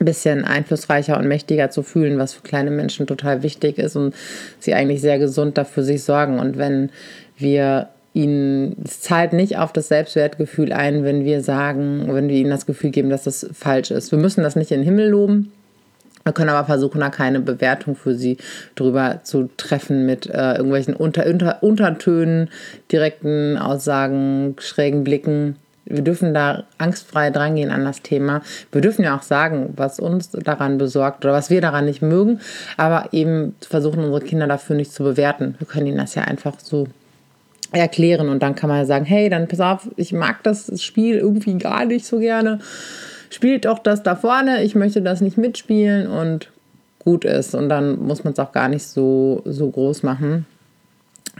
bisschen 0.00 0.44
einflussreicher 0.44 1.18
und 1.18 1.28
mächtiger 1.28 1.70
zu 1.70 1.82
fühlen, 1.82 2.18
was 2.18 2.32
für 2.32 2.42
kleine 2.42 2.70
Menschen 2.70 3.06
total 3.06 3.42
wichtig 3.42 3.78
ist 3.78 3.96
und 3.96 4.14
sie 4.58 4.74
eigentlich 4.74 5.00
sehr 5.02 5.18
gesund 5.18 5.58
dafür 5.58 5.82
sich 5.82 6.02
sorgen. 6.02 6.40
Und 6.40 6.56
wenn 6.56 6.90
wir 7.36 7.90
ihnen, 8.12 8.76
es 8.84 9.00
zahlt 9.00 9.32
nicht 9.32 9.58
auf 9.58 9.72
das 9.72 9.88
Selbstwertgefühl 9.88 10.72
ein, 10.72 11.04
wenn 11.04 11.24
wir 11.24 11.42
sagen, 11.42 12.06
wenn 12.08 12.28
wir 12.28 12.36
ihnen 12.36 12.50
das 12.50 12.66
Gefühl 12.66 12.90
geben, 12.90 13.10
dass 13.10 13.24
das 13.24 13.48
falsch 13.52 13.90
ist. 13.90 14.10
Wir 14.10 14.18
müssen 14.18 14.42
das 14.42 14.56
nicht 14.56 14.70
in 14.70 14.80
den 14.80 14.84
Himmel 14.84 15.08
loben. 15.08 15.52
Wir 16.24 16.32
können 16.32 16.50
aber 16.50 16.66
versuchen, 16.66 17.00
da 17.00 17.08
keine 17.08 17.40
Bewertung 17.40 17.96
für 17.96 18.14
sie 18.14 18.36
drüber 18.74 19.20
zu 19.24 19.48
treffen 19.56 20.04
mit 20.06 20.26
äh, 20.26 20.52
irgendwelchen 20.52 20.94
Unter 20.94 21.26
Unter 21.26 21.62
Untertönen, 21.62 22.50
direkten 22.90 23.56
Aussagen, 23.56 24.56
schrägen 24.58 25.02
Blicken 25.02 25.56
wir 25.90 26.02
dürfen 26.02 26.32
da 26.32 26.64
angstfrei 26.78 27.30
drangehen 27.30 27.70
an 27.70 27.84
das 27.84 28.02
Thema. 28.02 28.42
Wir 28.70 28.80
dürfen 28.80 29.04
ja 29.04 29.16
auch 29.16 29.22
sagen, 29.22 29.74
was 29.76 29.98
uns 29.98 30.30
daran 30.30 30.78
besorgt 30.78 31.24
oder 31.24 31.34
was 31.34 31.50
wir 31.50 31.60
daran 31.60 31.84
nicht 31.84 32.00
mögen, 32.00 32.40
aber 32.76 33.08
eben 33.12 33.56
versuchen 33.60 34.04
unsere 34.04 34.20
Kinder 34.20 34.46
dafür 34.46 34.76
nicht 34.76 34.92
zu 34.92 35.02
bewerten. 35.02 35.56
Wir 35.58 35.66
können 35.66 35.88
ihnen 35.88 35.98
das 35.98 36.14
ja 36.14 36.22
einfach 36.22 36.60
so 36.60 36.86
erklären 37.72 38.28
und 38.28 38.42
dann 38.42 38.54
kann 38.54 38.68
man 38.68 38.84
sagen, 38.86 39.04
hey, 39.04 39.28
dann 39.28 39.48
pass 39.48 39.60
auf, 39.60 39.88
ich 39.96 40.12
mag 40.12 40.42
das 40.42 40.82
Spiel 40.82 41.16
irgendwie 41.16 41.56
gar 41.58 41.84
nicht 41.84 42.04
so 42.04 42.18
gerne. 42.18 42.58
Spielt 43.30 43.64
doch 43.64 43.78
das 43.78 44.02
da 44.02 44.16
vorne, 44.16 44.62
ich 44.64 44.74
möchte 44.74 45.02
das 45.02 45.20
nicht 45.20 45.38
mitspielen 45.38 46.08
und 46.08 46.50
gut 46.98 47.24
ist. 47.24 47.54
Und 47.54 47.68
dann 47.68 48.00
muss 48.00 48.24
man 48.24 48.32
es 48.32 48.38
auch 48.38 48.52
gar 48.52 48.68
nicht 48.68 48.84
so, 48.84 49.42
so 49.44 49.70
groß 49.70 50.02
machen. 50.02 50.46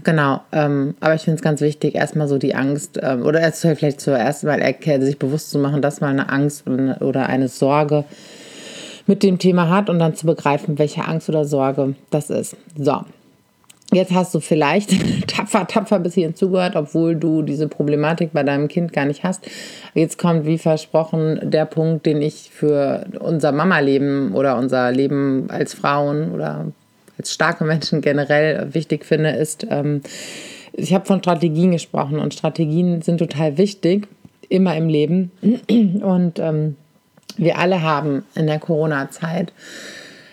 Genau, 0.05 0.41
ähm, 0.53 0.95
aber 1.01 1.15
ich 1.15 1.23
finde 1.23 1.37
es 1.37 1.43
ganz 1.43 1.61
wichtig, 1.61 1.95
erstmal 1.95 2.29
so 2.29 2.39
die 2.39 2.55
Angst 2.55 2.99
ähm, 3.03 3.23
oder 3.23 3.41
erst 3.41 3.61
vielleicht 3.61 4.01
zuerst 4.01 4.45
mal 4.45 4.61
erkennen, 4.61 5.05
sich 5.05 5.19
bewusst 5.19 5.51
zu 5.51 5.59
machen, 5.59 5.83
dass 5.83 6.01
man 6.01 6.19
eine 6.19 6.31
Angst 6.31 6.65
oder 6.67 7.27
eine 7.27 7.49
Sorge 7.49 8.05
mit 9.07 9.23
dem 9.23 9.39
Thema 9.39 9.69
hat 9.69 9.91
und 9.91 9.99
dann 9.99 10.15
zu 10.15 10.27
begreifen, 10.27 10.79
welche 10.79 11.05
Angst 11.05 11.29
oder 11.29 11.45
Sorge 11.45 11.97
das 12.11 12.31
ist. 12.31 12.57
So, 12.79 13.01
jetzt 13.93 14.13
hast 14.13 14.35
du 14.35 14.41
vielleicht 14.41 14.93
tapfer, 15.27 15.67
tapfer 15.67 15.99
bis 15.99 16.15
hierhin 16.15 16.35
zugehört, 16.35 16.77
obwohl 16.77 17.17
du 17.17 17.43
diese 17.43 17.69
Problematik 17.69 18.33
bei 18.33 18.43
deinem 18.43 18.69
Kind 18.69 18.93
gar 18.93 19.05
nicht 19.05 19.25
hast. 19.25 19.47
Jetzt 19.95 20.19
kommt, 20.19 20.47
wie 20.47 20.59
versprochen, 20.59 21.41
der 21.43 21.65
Punkt, 21.65 22.07
den 22.07 22.23
ich 22.23 22.51
für 22.53 23.07
unser 23.21 23.53
Mama-Leben 23.53 24.35
oder 24.35 24.57
unser 24.57 24.91
Leben 24.93 25.49
als 25.51 25.75
Frauen 25.75 26.33
oder 26.33 26.67
als 27.19 27.33
starke 27.33 27.65
Menschen 27.65 28.01
generell 28.01 28.73
wichtig 28.73 29.05
finde, 29.05 29.31
ist, 29.31 29.67
ähm, 29.71 30.03
ich 30.73 30.95
habe 30.95 31.05
von 31.05 31.19
Strategien 31.19 31.73
gesprochen 31.73 32.19
und 32.19 32.33
Strategien 32.33 33.03
sind 33.03 33.19
total 33.19 33.59
wichtig, 33.59 34.07
immer 34.49 34.77
im 34.77 34.89
Leben. 34.89 35.31
Und 36.03 36.39
ähm, 36.39 36.77
wir 37.37 37.59
alle 37.59 37.83
haben 37.83 38.25
in 38.35 38.47
der 38.47 38.59
Corona-Zeit 38.59 39.53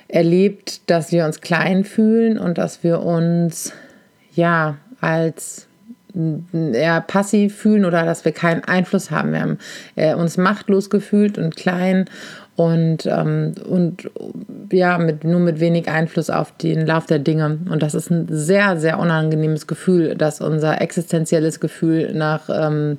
erlebt, 0.07 0.89
dass 0.89 1.11
wir 1.11 1.25
uns 1.25 1.41
klein 1.41 1.83
fühlen 1.83 2.37
und 2.37 2.57
dass 2.57 2.83
wir 2.83 3.01
uns 3.01 3.73
ja 4.33 4.77
als 5.01 5.67
eher 6.73 7.01
passiv 7.01 7.55
fühlen 7.55 7.85
oder 7.85 8.03
dass 8.03 8.25
wir 8.25 8.31
keinen 8.31 8.63
Einfluss 8.63 9.11
haben. 9.11 9.33
Wir 9.33 9.41
haben 9.41 9.57
äh, 9.95 10.15
uns 10.15 10.37
machtlos 10.37 10.89
gefühlt 10.89 11.37
und 11.37 11.55
klein 11.55 12.05
und, 12.55 13.05
ähm, 13.05 13.53
und 13.69 14.09
ja, 14.71 14.97
mit, 14.97 15.23
nur 15.23 15.39
mit 15.39 15.59
wenig 15.59 15.89
Einfluss 15.89 16.29
auf 16.29 16.51
den 16.57 16.87
Lauf 16.87 17.05
der 17.05 17.19
Dinge. 17.19 17.59
Und 17.69 17.83
das 17.83 17.93
ist 17.93 18.09
ein 18.09 18.27
sehr, 18.29 18.77
sehr 18.77 18.99
unangenehmes 18.99 19.67
Gefühl, 19.67 20.15
dass 20.15 20.41
unser 20.41 20.81
existenzielles 20.81 21.59
Gefühl 21.59 22.13
nach 22.13 22.49
ähm, 22.49 22.97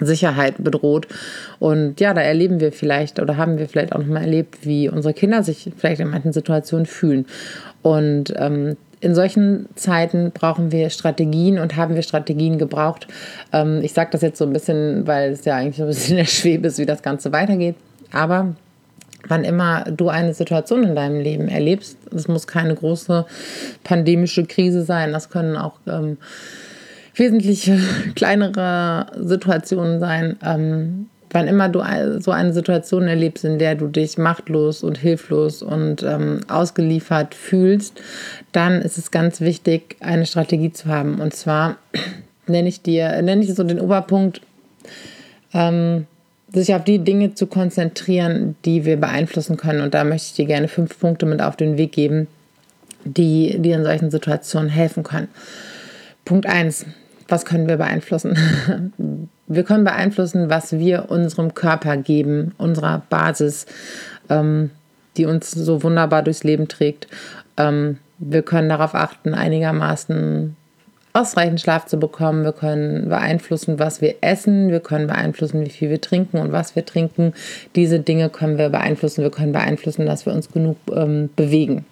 Sicherheit 0.00 0.54
bedroht. 0.58 1.08
Und 1.58 2.00
ja, 2.00 2.14
da 2.14 2.20
erleben 2.20 2.60
wir 2.60 2.72
vielleicht 2.72 3.20
oder 3.20 3.36
haben 3.36 3.58
wir 3.58 3.68
vielleicht 3.68 3.92
auch 3.92 3.98
nochmal 3.98 4.22
erlebt, 4.22 4.66
wie 4.66 4.88
unsere 4.88 5.14
Kinder 5.14 5.42
sich 5.42 5.70
vielleicht 5.76 6.00
in 6.00 6.10
manchen 6.10 6.32
Situationen 6.32 6.86
fühlen. 6.86 7.26
Und 7.82 8.32
ähm, 8.36 8.76
in 9.00 9.14
solchen 9.14 9.66
Zeiten 9.76 10.30
brauchen 10.32 10.72
wir 10.72 10.90
Strategien 10.90 11.58
und 11.58 11.76
haben 11.76 11.94
wir 11.94 12.02
Strategien 12.02 12.58
gebraucht. 12.58 13.08
Ähm, 13.52 13.80
ich 13.82 13.92
sage 13.92 14.10
das 14.12 14.20
jetzt 14.20 14.38
so 14.38 14.44
ein 14.44 14.52
bisschen, 14.52 15.06
weil 15.06 15.32
es 15.32 15.44
ja 15.44 15.56
eigentlich 15.56 15.76
so 15.76 15.84
ein 15.84 15.88
bisschen 15.88 16.16
der 16.16 16.26
Schwebe 16.26 16.68
ist, 16.68 16.78
wie 16.78 16.86
das 16.86 17.02
Ganze 17.02 17.32
weitergeht. 17.32 17.76
Aber 18.12 18.54
wann 19.26 19.44
immer 19.44 19.84
du 19.84 20.08
eine 20.08 20.34
Situation 20.34 20.84
in 20.84 20.94
deinem 20.94 21.20
Leben 21.20 21.48
erlebst, 21.48 21.96
es 22.14 22.28
muss 22.28 22.46
keine 22.46 22.74
große 22.74 23.26
pandemische 23.84 24.44
Krise 24.44 24.82
sein, 24.82 25.12
das 25.12 25.30
können 25.30 25.56
auch 25.56 25.74
ähm, 25.86 26.18
wesentlich 27.14 27.70
kleinere 28.14 29.06
Situationen 29.16 30.00
sein. 30.00 30.36
Ähm, 30.44 31.06
wann 31.30 31.48
immer 31.48 31.68
du 31.68 31.80
so 32.20 32.30
eine 32.32 32.52
Situation 32.52 33.06
erlebst, 33.06 33.44
in 33.44 33.58
der 33.58 33.76
du 33.76 33.86
dich 33.86 34.18
machtlos 34.18 34.82
und 34.82 34.98
hilflos 34.98 35.62
und 35.62 36.02
ähm, 36.02 36.40
ausgeliefert 36.48 37.34
fühlst, 37.34 38.00
dann 38.52 38.82
ist 38.82 38.98
es 38.98 39.10
ganz 39.10 39.40
wichtig, 39.40 39.96
eine 40.00 40.26
Strategie 40.26 40.72
zu 40.72 40.88
haben. 40.88 41.20
Und 41.20 41.34
zwar 41.34 41.76
nenne 42.46 42.68
ich 42.68 42.82
dir, 42.82 43.22
nenne 43.22 43.44
ich 43.44 43.54
so 43.54 43.62
den 43.62 43.80
Oberpunkt, 43.80 44.40
ähm, 45.54 46.06
sich 46.52 46.74
auf 46.74 46.82
die 46.82 46.98
Dinge 46.98 47.34
zu 47.34 47.46
konzentrieren, 47.46 48.56
die 48.64 48.84
wir 48.84 48.96
beeinflussen 48.96 49.56
können. 49.56 49.82
Und 49.82 49.94
da 49.94 50.02
möchte 50.02 50.26
ich 50.30 50.34
dir 50.34 50.46
gerne 50.46 50.66
fünf 50.66 50.98
Punkte 50.98 51.26
mit 51.26 51.40
auf 51.40 51.54
den 51.54 51.78
Weg 51.78 51.92
geben, 51.92 52.26
die 53.04 53.56
dir 53.58 53.76
in 53.76 53.84
solchen 53.84 54.10
Situationen 54.10 54.68
helfen 54.68 55.04
können. 55.04 55.28
Punkt 56.30 56.46
1. 56.46 56.86
Was 57.26 57.44
können 57.44 57.66
wir 57.66 57.76
beeinflussen? 57.76 58.38
Wir 59.48 59.64
können 59.64 59.82
beeinflussen, 59.82 60.48
was 60.48 60.78
wir 60.78 61.10
unserem 61.10 61.54
Körper 61.54 61.96
geben, 61.96 62.54
unserer 62.56 63.02
Basis, 63.10 63.66
ähm, 64.28 64.70
die 65.16 65.26
uns 65.26 65.50
so 65.50 65.82
wunderbar 65.82 66.22
durchs 66.22 66.44
Leben 66.44 66.68
trägt. 66.68 67.08
Ähm, 67.56 67.98
wir 68.18 68.42
können 68.42 68.68
darauf 68.68 68.94
achten, 68.94 69.34
einigermaßen 69.34 70.54
ausreichend 71.12 71.60
Schlaf 71.60 71.86
zu 71.86 71.98
bekommen. 71.98 72.44
Wir 72.44 72.52
können 72.52 73.08
beeinflussen, 73.08 73.80
was 73.80 74.00
wir 74.00 74.14
essen. 74.20 74.70
Wir 74.70 74.78
können 74.78 75.08
beeinflussen, 75.08 75.66
wie 75.66 75.70
viel 75.70 75.90
wir 75.90 76.00
trinken 76.00 76.38
und 76.38 76.52
was 76.52 76.76
wir 76.76 76.86
trinken. 76.86 77.32
Diese 77.74 77.98
Dinge 77.98 78.30
können 78.30 78.56
wir 78.56 78.68
beeinflussen. 78.68 79.24
Wir 79.24 79.32
können 79.32 79.50
beeinflussen, 79.50 80.06
dass 80.06 80.26
wir 80.26 80.32
uns 80.32 80.52
genug 80.52 80.76
ähm, 80.94 81.28
bewegen. 81.34 81.86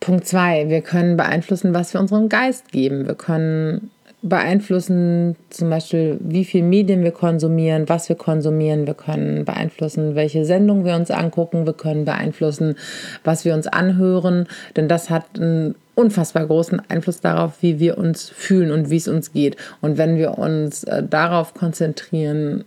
Punkt 0.00 0.26
zwei, 0.26 0.68
wir 0.68 0.80
können 0.80 1.16
beeinflussen, 1.16 1.74
was 1.74 1.92
wir 1.92 2.00
unserem 2.00 2.28
Geist 2.28 2.72
geben. 2.72 3.06
Wir 3.06 3.14
können 3.14 3.90
beeinflussen 4.22 5.36
zum 5.48 5.70
Beispiel, 5.70 6.18
wie 6.20 6.44
viel 6.44 6.62
Medien 6.62 7.02
wir 7.04 7.10
konsumieren, 7.10 7.88
was 7.88 8.08
wir 8.08 8.16
konsumieren. 8.16 8.86
Wir 8.86 8.94
können 8.94 9.44
beeinflussen, 9.44 10.14
welche 10.14 10.44
Sendungen 10.44 10.84
wir 10.84 10.94
uns 10.94 11.10
angucken. 11.10 11.66
Wir 11.66 11.72
können 11.72 12.04
beeinflussen, 12.04 12.76
was 13.24 13.44
wir 13.44 13.54
uns 13.54 13.66
anhören. 13.66 14.46
Denn 14.76 14.88
das 14.88 15.10
hat 15.10 15.24
einen 15.36 15.74
unfassbar 15.94 16.46
großen 16.46 16.80
Einfluss 16.88 17.20
darauf, 17.20 17.62
wie 17.62 17.78
wir 17.78 17.98
uns 17.98 18.28
fühlen 18.28 18.70
und 18.72 18.90
wie 18.90 18.96
es 18.96 19.08
uns 19.08 19.32
geht. 19.32 19.56
Und 19.80 19.98
wenn 19.98 20.16
wir 20.16 20.38
uns 20.38 20.84
äh, 20.84 21.02
darauf 21.02 21.54
konzentrieren, 21.54 22.64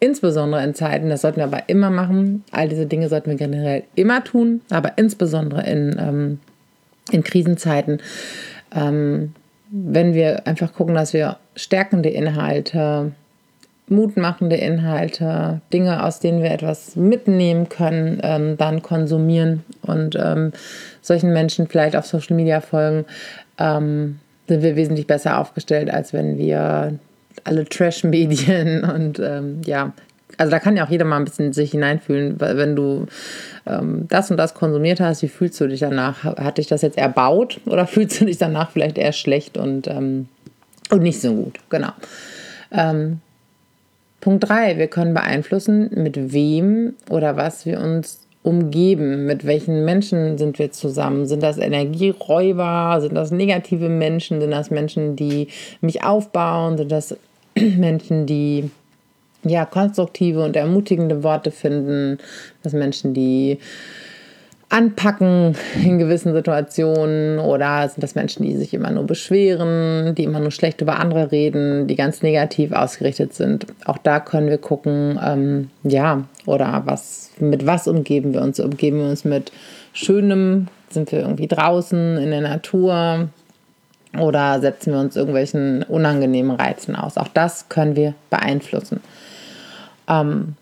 insbesondere 0.00 0.62
in 0.62 0.74
Zeiten, 0.74 1.08
das 1.08 1.22
sollten 1.22 1.38
wir 1.38 1.44
aber 1.44 1.68
immer 1.68 1.90
machen, 1.90 2.44
all 2.50 2.68
diese 2.68 2.86
Dinge 2.86 3.08
sollten 3.08 3.30
wir 3.30 3.36
generell 3.36 3.84
immer 3.94 4.22
tun, 4.24 4.60
aber 4.70 4.92
insbesondere 4.96 5.66
in, 5.66 5.96
ähm, 5.98 6.40
in 7.10 7.24
Krisenzeiten, 7.24 8.00
ähm, 8.74 9.34
wenn 9.70 10.14
wir 10.14 10.46
einfach 10.46 10.72
gucken, 10.72 10.94
dass 10.94 11.12
wir 11.12 11.36
stärkende 11.56 12.08
Inhalte, 12.08 13.12
mutmachende 13.88 14.56
Inhalte, 14.56 15.60
Dinge, 15.72 16.04
aus 16.04 16.20
denen 16.20 16.42
wir 16.42 16.50
etwas 16.50 16.96
mitnehmen 16.96 17.68
können, 17.68 18.20
ähm, 18.22 18.56
dann 18.56 18.82
konsumieren 18.82 19.64
und 19.82 20.16
ähm, 20.20 20.52
solchen 21.00 21.32
Menschen 21.32 21.66
vielleicht 21.66 21.96
auf 21.96 22.06
Social 22.06 22.36
Media 22.36 22.60
folgen, 22.60 23.04
ähm, 23.58 24.20
sind 24.46 24.62
wir 24.62 24.76
wesentlich 24.76 25.06
besser 25.06 25.38
aufgestellt, 25.38 25.90
als 25.90 26.12
wenn 26.12 26.38
wir 26.38 26.98
alle 27.44 27.64
Trash-Medien 27.64 28.84
und 28.94 29.18
ähm, 29.18 29.60
ja, 29.64 29.92
also 30.36 30.50
da 30.50 30.58
kann 30.60 30.76
ja 30.76 30.86
auch 30.86 30.90
jeder 30.90 31.04
mal 31.04 31.16
ein 31.16 31.24
bisschen 31.24 31.52
sich 31.52 31.72
hineinfühlen, 31.72 32.40
wenn 32.40 32.76
du 32.76 33.06
ähm, 33.66 34.06
das 34.08 34.30
und 34.30 34.36
das 34.36 34.54
konsumiert 34.54 35.00
hast, 35.00 35.22
wie 35.22 35.28
fühlst 35.28 35.60
du 35.60 35.66
dich 35.66 35.80
danach? 35.80 36.24
Hat 36.24 36.58
dich 36.58 36.68
das 36.68 36.82
jetzt 36.82 36.96
erbaut 36.96 37.60
oder 37.66 37.86
fühlst 37.88 38.20
du 38.20 38.24
dich 38.24 38.38
danach 38.38 38.70
vielleicht 38.70 38.98
eher 38.98 39.12
schlecht 39.12 39.58
und, 39.58 39.88
ähm, 39.88 40.28
und 40.90 41.02
nicht 41.02 41.20
so 41.20 41.34
gut? 41.34 41.58
Genau. 41.70 41.92
Ähm, 42.70 43.20
Punkt 44.20 44.48
3, 44.48 44.78
wir 44.78 44.88
können 44.88 45.14
beeinflussen, 45.14 45.90
mit 45.94 46.32
wem 46.32 46.94
oder 47.08 47.36
was 47.36 47.66
wir 47.66 47.80
uns 47.80 48.20
umgeben, 48.42 49.26
mit 49.26 49.44
welchen 49.46 49.84
Menschen 49.84 50.38
sind 50.38 50.58
wir 50.58 50.70
zusammen. 50.70 51.26
Sind 51.26 51.42
das 51.42 51.58
Energieräuber? 51.58 52.98
Sind 53.00 53.14
das 53.14 53.30
negative 53.30 53.88
Menschen? 53.88 54.40
Sind 54.40 54.50
das 54.50 54.70
Menschen, 54.70 55.16
die 55.16 55.48
mich 55.80 56.02
aufbauen? 56.02 56.78
Sind 56.78 56.90
das 56.90 57.16
Menschen, 57.78 58.26
die 58.26 58.70
ja 59.44 59.64
konstruktive 59.64 60.44
und 60.44 60.56
ermutigende 60.56 61.22
Worte 61.22 61.50
finden? 61.50 62.18
Das 62.62 62.72
Menschen, 62.72 63.14
die 63.14 63.58
anpacken 64.70 65.56
in 65.82 65.98
gewissen 65.98 66.34
Situationen 66.34 67.38
oder 67.38 67.88
sind 67.88 68.02
das 68.02 68.14
Menschen, 68.14 68.44
die 68.44 68.54
sich 68.56 68.74
immer 68.74 68.90
nur 68.90 69.04
beschweren, 69.04 70.14
die 70.14 70.24
immer 70.24 70.40
nur 70.40 70.50
schlecht 70.50 70.80
über 70.80 70.98
andere 70.98 71.32
reden, 71.32 71.86
die 71.86 71.96
ganz 71.96 72.22
negativ 72.22 72.72
ausgerichtet 72.72 73.34
sind. 73.34 73.66
Auch 73.86 73.98
da 73.98 74.20
können 74.20 74.48
wir 74.48 74.58
gucken, 74.58 75.18
ähm, 75.24 75.70
ja, 75.84 76.24
oder 76.44 76.82
was, 76.84 77.30
mit 77.38 77.66
was 77.66 77.88
umgeben 77.88 78.34
wir 78.34 78.42
uns? 78.42 78.60
Umgeben 78.60 78.98
wir 78.98 79.08
uns 79.08 79.24
mit 79.24 79.52
Schönem? 79.92 80.68
Sind 80.90 81.12
wir 81.12 81.20
irgendwie 81.20 81.48
draußen 81.48 82.18
in 82.18 82.30
der 82.30 82.40
Natur? 82.42 83.28
Oder 84.16 84.60
setzen 84.60 84.92
wir 84.92 85.00
uns 85.00 85.16
irgendwelchen 85.16 85.82
unangenehmen 85.82 86.56
Reizen 86.56 86.96
aus? 86.96 87.16
Auch 87.16 87.28
das 87.28 87.68
können 87.68 87.96
wir 87.96 88.14
beeinflussen. 88.30 89.00
Ähm, 90.08 90.54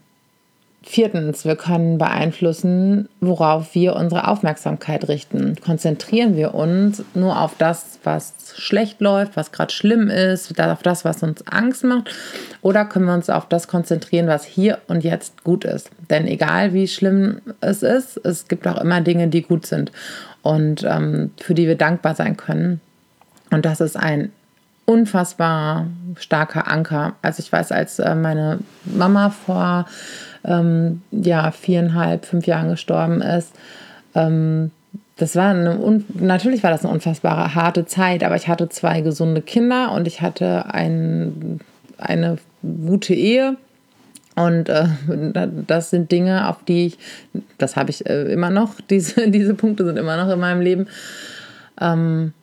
Viertens, 0.88 1.44
wir 1.44 1.56
können 1.56 1.98
beeinflussen, 1.98 3.08
worauf 3.20 3.74
wir 3.74 3.96
unsere 3.96 4.28
Aufmerksamkeit 4.28 5.08
richten. 5.08 5.56
Konzentrieren 5.56 6.36
wir 6.36 6.54
uns 6.54 7.02
nur 7.12 7.40
auf 7.40 7.56
das, 7.58 7.98
was 8.04 8.54
schlecht 8.56 9.00
läuft, 9.00 9.36
was 9.36 9.50
gerade 9.50 9.72
schlimm 9.72 10.08
ist, 10.08 10.58
auf 10.60 10.84
das, 10.84 11.04
was 11.04 11.24
uns 11.24 11.44
Angst 11.48 11.82
macht, 11.82 12.14
oder 12.62 12.84
können 12.84 13.06
wir 13.06 13.14
uns 13.14 13.28
auf 13.28 13.48
das 13.48 13.66
konzentrieren, 13.66 14.28
was 14.28 14.44
hier 14.44 14.78
und 14.86 15.02
jetzt 15.02 15.42
gut 15.42 15.64
ist? 15.64 15.90
Denn 16.08 16.28
egal 16.28 16.72
wie 16.72 16.86
schlimm 16.86 17.40
es 17.60 17.82
ist, 17.82 18.18
es 18.18 18.46
gibt 18.46 18.68
auch 18.68 18.80
immer 18.80 19.00
Dinge, 19.00 19.26
die 19.26 19.42
gut 19.42 19.66
sind 19.66 19.90
und 20.42 20.84
ähm, 20.88 21.32
für 21.40 21.54
die 21.54 21.66
wir 21.66 21.76
dankbar 21.76 22.14
sein 22.14 22.36
können. 22.36 22.80
Und 23.50 23.64
das 23.64 23.80
ist 23.80 23.96
ein 23.96 24.32
unfassbar 24.86 25.86
starker 26.16 26.68
Anker. 26.68 27.14
Also 27.22 27.40
ich 27.40 27.52
weiß, 27.52 27.72
als 27.72 27.98
äh, 27.98 28.14
meine 28.14 28.60
Mama 28.84 29.30
vor 29.30 29.86
ähm, 30.44 31.02
ja, 31.10 31.50
viereinhalb, 31.50 32.24
fünf 32.24 32.46
Jahren 32.46 32.70
gestorben 32.70 33.20
ist. 33.20 33.52
Ähm, 34.14 34.70
das 35.16 35.34
war 35.34 35.50
eine, 35.50 36.02
natürlich 36.14 36.62
war 36.62 36.70
das 36.70 36.84
eine 36.84 36.92
unfassbare 36.92 37.54
harte 37.54 37.86
Zeit, 37.86 38.22
aber 38.22 38.36
ich 38.36 38.48
hatte 38.48 38.68
zwei 38.68 39.00
gesunde 39.00 39.40
Kinder 39.42 39.92
und 39.92 40.06
ich 40.06 40.20
hatte 40.20 40.66
ein, 40.72 41.60
eine 41.98 42.38
gute 42.62 43.14
Ehe. 43.14 43.56
Und 44.36 44.68
äh, 44.68 44.88
das 45.66 45.88
sind 45.88 46.12
Dinge, 46.12 46.48
auf 46.48 46.62
die 46.64 46.88
ich, 46.88 46.98
das 47.56 47.74
habe 47.76 47.90
ich 47.90 48.06
äh, 48.06 48.30
immer 48.30 48.50
noch, 48.50 48.74
diese, 48.90 49.30
diese 49.30 49.54
Punkte 49.54 49.84
sind 49.84 49.96
immer 49.98 50.22
noch 50.22 50.32
in 50.32 50.38
meinem 50.38 50.60
Leben. 50.60 50.86
Ähm, 51.80 52.34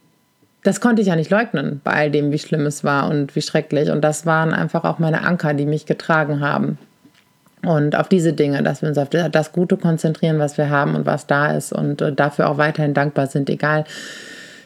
das 0.64 0.80
konnte 0.80 1.02
ich 1.02 1.10
ja 1.10 1.16
nicht 1.16 1.30
leugnen 1.30 1.82
bei 1.84 1.92
all 1.92 2.12
dem, 2.12 2.32
wie 2.32 2.40
schlimm 2.40 2.66
es 2.66 2.84
war 2.84 3.10
und 3.10 3.36
wie 3.36 3.42
schrecklich. 3.42 3.90
Und 3.92 4.02
das 4.02 4.26
waren 4.26 4.54
einfach 4.54 4.86
auch 4.86 4.98
meine 4.98 5.24
Anker, 5.24 5.54
die 5.54 5.66
mich 5.66 5.86
getragen 5.86 6.40
haben. 6.40 6.78
Und 7.66 7.96
auf 7.96 8.10
diese 8.10 8.34
Dinge, 8.34 8.62
dass 8.64 8.82
wir 8.82 8.90
uns 8.90 8.98
auf 8.98 9.10
das 9.10 9.52
Gute 9.52 9.78
konzentrieren, 9.78 10.40
was 10.40 10.58
wir 10.58 10.70
haben 10.70 10.96
und 10.96 11.06
was 11.06 11.28
da 11.28 11.54
ist 11.54 11.72
und 11.72 12.02
äh, 12.02 12.12
dafür 12.12 12.50
auch 12.50 12.58
weiterhin 12.58 12.94
dankbar 12.94 13.28
sind, 13.28 13.50
egal 13.50 13.86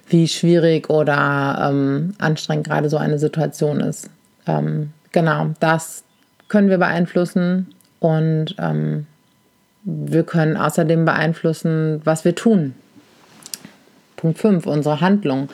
wie 0.10 0.28
schwierig 0.28 0.90
oder 0.90 1.70
ähm, 1.70 2.14
anstrengend 2.18 2.68
gerade 2.68 2.90
so 2.90 2.98
eine 2.98 3.20
Situation 3.20 3.82
ist. 3.82 4.10
Ähm, 4.48 4.94
genau, 5.12 5.52
das 5.60 6.04
können 6.48 6.70
wir 6.70 6.78
beeinflussen 6.80 7.68
und 8.00 8.56
ähm, 8.58 9.06
wir 9.84 10.24
können 10.24 10.58
außerdem 10.58 11.06
beeinflussen, 11.06 12.02
was 12.04 12.26
wir 12.26 12.36
tun. 12.36 12.74
Punkt 14.18 14.40
5, 14.40 14.66
unsere 14.66 15.00
Handlung. 15.00 15.48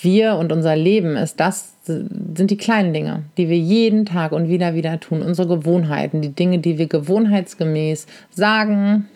Wir 0.00 0.36
und 0.36 0.52
unser 0.52 0.76
Leben 0.76 1.16
ist 1.16 1.40
das 1.40 1.72
sind 1.84 2.50
die 2.50 2.56
kleinen 2.56 2.94
Dinge, 2.94 3.24
die 3.36 3.48
wir 3.48 3.58
jeden 3.58 4.06
Tag 4.06 4.30
und 4.32 4.48
wieder 4.48 4.74
wieder 4.74 5.00
tun, 5.00 5.20
unsere 5.20 5.48
Gewohnheiten, 5.48 6.22
die 6.22 6.32
Dinge, 6.32 6.58
die 6.58 6.78
wir 6.78 6.86
gewohnheitsgemäß 6.86 8.06
sagen, 8.30 9.08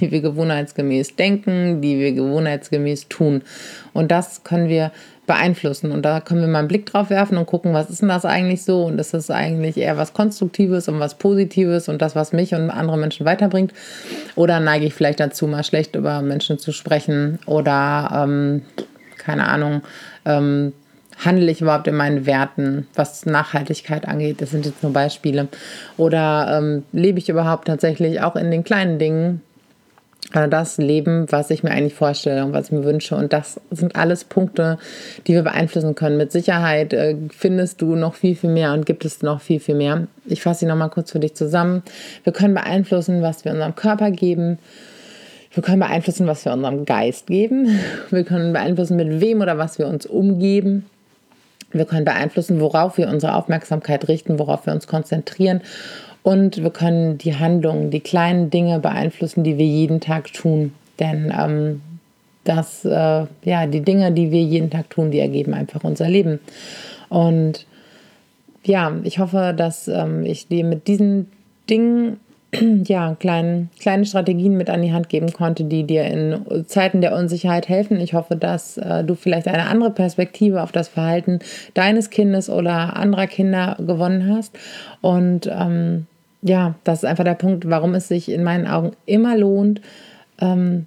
die 0.00 0.10
wir 0.10 0.22
gewohnheitsgemäß 0.22 1.16
denken, 1.16 1.82
die 1.82 1.98
wir 1.98 2.12
gewohnheitsgemäß 2.12 3.08
tun. 3.08 3.42
Und 3.92 4.10
das 4.10 4.42
können 4.42 4.68
wir 4.70 4.90
beeinflussen. 5.26 5.92
Und 5.92 6.02
da 6.02 6.20
können 6.20 6.40
wir 6.40 6.48
mal 6.48 6.60
einen 6.60 6.68
Blick 6.68 6.86
drauf 6.86 7.10
werfen 7.10 7.38
und 7.38 7.46
gucken, 7.46 7.72
was 7.72 7.90
ist 7.90 8.02
denn 8.02 8.08
das 8.08 8.24
eigentlich 8.24 8.64
so? 8.64 8.84
Und 8.84 8.98
ist 8.98 9.14
das 9.14 9.30
eigentlich 9.30 9.76
eher 9.76 9.96
was 9.96 10.12
Konstruktives 10.12 10.88
und 10.88 11.00
was 11.00 11.16
Positives 11.16 11.88
und 11.88 12.02
das, 12.02 12.14
was 12.14 12.32
mich 12.32 12.54
und 12.54 12.70
andere 12.70 12.98
Menschen 12.98 13.26
weiterbringt? 13.26 13.72
Oder 14.36 14.60
neige 14.60 14.86
ich 14.86 14.94
vielleicht 14.94 15.20
dazu, 15.20 15.46
mal 15.46 15.64
schlecht 15.64 15.96
über 15.96 16.20
Menschen 16.22 16.58
zu 16.58 16.72
sprechen 16.72 17.38
oder 17.46 18.24
ähm, 18.24 18.62
keine 19.18 19.46
Ahnung, 19.48 19.82
ähm, 20.26 20.72
handle 21.24 21.50
ich 21.50 21.60
überhaupt 21.60 21.86
in 21.86 21.94
meinen 21.94 22.26
Werten, 22.26 22.86
was 22.94 23.24
Nachhaltigkeit 23.24 24.06
angeht? 24.06 24.40
Das 24.42 24.50
sind 24.50 24.66
jetzt 24.66 24.82
nur 24.82 24.92
Beispiele. 24.92 25.48
Oder 25.96 26.58
ähm, 26.58 26.84
lebe 26.92 27.18
ich 27.18 27.28
überhaupt 27.28 27.68
tatsächlich 27.68 28.20
auch 28.20 28.36
in 28.36 28.50
den 28.50 28.64
kleinen 28.64 28.98
Dingen 28.98 29.40
das 30.32 30.78
Leben, 30.78 31.30
was 31.30 31.50
ich 31.50 31.62
mir 31.62 31.70
eigentlich 31.70 31.94
vorstelle 31.94 32.44
und 32.44 32.52
was 32.52 32.66
ich 32.66 32.72
mir 32.72 32.84
wünsche? 32.84 33.14
Und 33.14 33.32
das 33.32 33.60
sind 33.70 33.94
alles 33.94 34.24
Punkte, 34.24 34.78
die 35.26 35.34
wir 35.34 35.42
beeinflussen 35.42 35.94
können. 35.94 36.16
Mit 36.16 36.32
Sicherheit 36.32 36.92
äh, 36.92 37.16
findest 37.30 37.82
du 37.82 37.94
noch 37.94 38.14
viel, 38.14 38.34
viel 38.34 38.50
mehr 38.50 38.72
und 38.72 38.86
gibt 38.86 39.04
es 39.04 39.22
noch 39.22 39.40
viel, 39.40 39.60
viel 39.60 39.74
mehr. 39.74 40.06
Ich 40.26 40.42
fasse 40.42 40.60
sie 40.60 40.66
nochmal 40.66 40.90
kurz 40.90 41.12
für 41.12 41.20
dich 41.20 41.34
zusammen. 41.34 41.82
Wir 42.24 42.32
können 42.32 42.54
beeinflussen, 42.54 43.22
was 43.22 43.44
wir 43.44 43.52
unserem 43.52 43.74
Körper 43.76 44.10
geben. 44.10 44.58
Wir 45.52 45.62
können 45.62 45.78
beeinflussen, 45.78 46.26
was 46.26 46.44
wir 46.44 46.52
unserem 46.52 46.84
Geist 46.84 47.28
geben. 47.28 47.78
Wir 48.10 48.24
können 48.24 48.52
beeinflussen, 48.52 48.96
mit 48.96 49.20
wem 49.20 49.40
oder 49.40 49.56
was 49.56 49.78
wir 49.78 49.86
uns 49.86 50.04
umgeben. 50.04 50.86
Wir 51.70 51.84
können 51.84 52.04
beeinflussen, 52.04 52.60
worauf 52.60 52.98
wir 52.98 53.08
unsere 53.08 53.34
Aufmerksamkeit 53.34 54.08
richten, 54.08 54.38
worauf 54.38 54.66
wir 54.66 54.72
uns 54.72 54.86
konzentrieren. 54.86 55.60
Und 56.24 56.62
wir 56.62 56.70
können 56.70 57.18
die 57.18 57.36
Handlungen, 57.36 57.90
die 57.90 58.00
kleinen 58.00 58.48
Dinge 58.48 58.80
beeinflussen, 58.80 59.44
die 59.44 59.58
wir 59.58 59.66
jeden 59.66 60.00
Tag 60.00 60.32
tun. 60.32 60.72
Denn 60.98 61.30
ähm, 61.38 61.82
das, 62.44 62.82
äh, 62.86 63.26
ja, 63.44 63.66
die 63.66 63.82
Dinge, 63.82 64.10
die 64.10 64.32
wir 64.32 64.40
jeden 64.40 64.70
Tag 64.70 64.88
tun, 64.88 65.10
die 65.10 65.18
ergeben 65.18 65.52
einfach 65.52 65.84
unser 65.84 66.08
Leben. 66.08 66.40
Und 67.10 67.66
ja, 68.64 68.90
ich 69.02 69.18
hoffe, 69.18 69.52
dass 69.54 69.86
ähm, 69.86 70.24
ich 70.24 70.48
dir 70.48 70.64
mit 70.64 70.88
diesen 70.88 71.30
Dingen 71.68 72.18
ja, 72.86 73.16
kleinen, 73.20 73.68
kleine 73.78 74.06
Strategien 74.06 74.56
mit 74.56 74.70
an 74.70 74.80
die 74.80 74.94
Hand 74.94 75.10
geben 75.10 75.30
konnte, 75.30 75.64
die 75.64 75.84
dir 75.84 76.06
in 76.06 76.64
Zeiten 76.66 77.02
der 77.02 77.14
Unsicherheit 77.14 77.68
helfen. 77.68 78.00
Ich 78.00 78.14
hoffe, 78.14 78.34
dass 78.34 78.78
äh, 78.78 79.04
du 79.04 79.14
vielleicht 79.14 79.46
eine 79.46 79.66
andere 79.66 79.90
Perspektive 79.90 80.62
auf 80.62 80.72
das 80.72 80.88
Verhalten 80.88 81.40
deines 81.74 82.08
Kindes 82.08 82.48
oder 82.48 82.96
anderer 82.96 83.26
Kinder 83.26 83.76
gewonnen 83.78 84.34
hast. 84.34 84.58
Und 85.02 85.50
ähm, 85.52 86.06
ja, 86.44 86.74
das 86.84 86.98
ist 86.98 87.08
einfach 87.08 87.24
der 87.24 87.34
Punkt, 87.34 87.68
warum 87.68 87.94
es 87.94 88.06
sich 88.06 88.30
in 88.30 88.44
meinen 88.44 88.66
Augen 88.66 88.92
immer 89.06 89.36
lohnt, 89.36 89.80
ähm, 90.38 90.86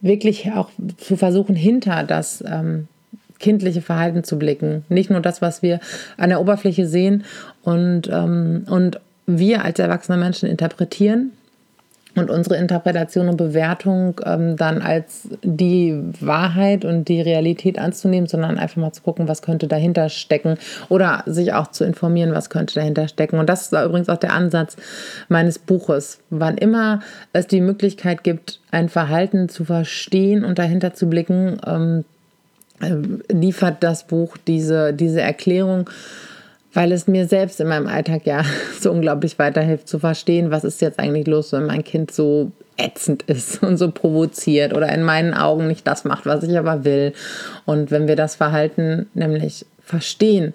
wirklich 0.00 0.52
auch 0.52 0.70
zu 0.98 1.16
versuchen, 1.16 1.56
hinter 1.56 2.04
das 2.04 2.44
ähm, 2.46 2.86
kindliche 3.40 3.82
Verhalten 3.82 4.22
zu 4.22 4.38
blicken. 4.38 4.84
Nicht 4.88 5.10
nur 5.10 5.20
das, 5.20 5.42
was 5.42 5.62
wir 5.62 5.80
an 6.16 6.28
der 6.28 6.40
Oberfläche 6.40 6.86
sehen 6.86 7.24
und, 7.62 8.08
ähm, 8.08 8.66
und 8.70 9.00
wir 9.26 9.64
als 9.64 9.80
erwachsene 9.80 10.16
Menschen 10.16 10.48
interpretieren 10.48 11.32
und 12.18 12.30
unsere 12.30 12.56
Interpretation 12.56 13.28
und 13.28 13.36
Bewertung 13.36 14.20
ähm, 14.24 14.56
dann 14.56 14.82
als 14.82 15.28
die 15.42 15.98
Wahrheit 16.20 16.84
und 16.84 17.08
die 17.08 17.20
Realität 17.20 17.78
anzunehmen, 17.78 18.28
sondern 18.28 18.58
einfach 18.58 18.76
mal 18.76 18.92
zu 18.92 19.02
gucken, 19.02 19.28
was 19.28 19.42
könnte 19.42 19.68
dahinter 19.68 20.08
stecken 20.08 20.58
oder 20.88 21.22
sich 21.26 21.52
auch 21.52 21.68
zu 21.68 21.84
informieren, 21.84 22.32
was 22.32 22.50
könnte 22.50 22.74
dahinter 22.74 23.08
stecken. 23.08 23.38
Und 23.38 23.48
das 23.48 23.72
war 23.72 23.84
übrigens 23.84 24.08
auch 24.08 24.18
der 24.18 24.32
Ansatz 24.32 24.76
meines 25.28 25.58
Buches. 25.58 26.18
Wann 26.30 26.58
immer 26.58 27.00
es 27.32 27.46
die 27.46 27.60
Möglichkeit 27.60 28.24
gibt, 28.24 28.60
ein 28.70 28.88
Verhalten 28.88 29.48
zu 29.48 29.64
verstehen 29.64 30.44
und 30.44 30.58
dahinter 30.58 30.94
zu 30.94 31.08
blicken, 31.08 31.60
ähm, 31.66 32.04
äh, 32.80 33.32
liefert 33.32 33.82
das 33.82 34.06
Buch 34.06 34.36
diese, 34.46 34.92
diese 34.92 35.20
Erklärung 35.20 35.90
weil 36.72 36.92
es 36.92 37.06
mir 37.06 37.26
selbst 37.26 37.60
in 37.60 37.68
meinem 37.68 37.86
Alltag 37.86 38.26
ja 38.26 38.42
so 38.80 38.90
unglaublich 38.90 39.38
weiterhilft 39.38 39.88
zu 39.88 39.98
verstehen, 39.98 40.50
was 40.50 40.64
ist 40.64 40.80
jetzt 40.80 40.98
eigentlich 40.98 41.26
los, 41.26 41.52
wenn 41.52 41.66
mein 41.66 41.84
Kind 41.84 42.10
so 42.10 42.52
ätzend 42.76 43.22
ist 43.24 43.62
und 43.62 43.76
so 43.76 43.90
provoziert 43.90 44.74
oder 44.74 44.92
in 44.92 45.02
meinen 45.02 45.34
Augen 45.34 45.66
nicht 45.66 45.86
das 45.86 46.04
macht, 46.04 46.26
was 46.26 46.44
ich 46.44 46.58
aber 46.58 46.84
will. 46.84 47.12
Und 47.64 47.90
wenn 47.90 48.08
wir 48.08 48.16
das 48.16 48.36
Verhalten 48.36 49.06
nämlich 49.14 49.66
verstehen, 49.82 50.52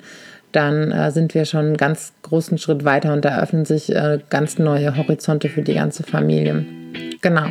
dann 0.51 0.91
äh, 0.91 1.11
sind 1.11 1.33
wir 1.33 1.45
schon 1.45 1.65
einen 1.65 1.77
ganz 1.77 2.13
großen 2.21 2.57
Schritt 2.57 2.85
weiter 2.85 3.11
und 3.13 3.25
da 3.25 3.29
eröffnen 3.29 3.65
sich 3.65 3.93
äh, 3.93 4.19
ganz 4.29 4.59
neue 4.59 4.95
Horizonte 4.95 5.49
für 5.49 5.63
die 5.63 5.73
ganze 5.73 6.03
Familie. 6.03 6.65
Genau. 7.21 7.47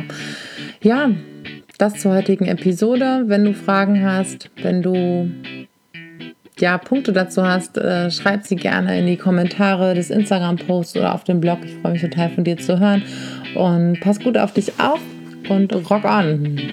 Ja, 0.81 1.11
das 1.77 1.95
zur 1.95 2.13
heutigen 2.13 2.45
Episode. 2.45 3.23
Wenn 3.25 3.43
du 3.43 3.53
Fragen 3.53 4.05
hast, 4.05 4.49
wenn 4.61 4.81
du 4.81 5.29
ja, 6.63 6.77
Punkte 6.77 7.11
dazu 7.11 7.45
hast, 7.45 7.77
äh, 7.77 8.09
schreib 8.09 8.45
sie 8.45 8.55
gerne 8.55 8.97
in 8.97 9.05
die 9.05 9.17
Kommentare 9.17 9.95
des 9.95 10.09
Instagram-Posts 10.09 10.95
oder 10.95 11.13
auf 11.13 11.25
dem 11.25 11.41
Blog. 11.41 11.59
Ich 11.65 11.73
freue 11.75 11.91
mich 11.91 12.01
total 12.01 12.29
von 12.29 12.45
dir 12.45 12.55
zu 12.55 12.79
hören. 12.79 13.03
Und 13.53 13.99
pass 13.99 14.21
gut 14.21 14.37
auf 14.37 14.53
dich 14.53 14.71
auf 14.79 15.01
und 15.49 15.73
rock 15.89 16.05
on! 16.05 16.71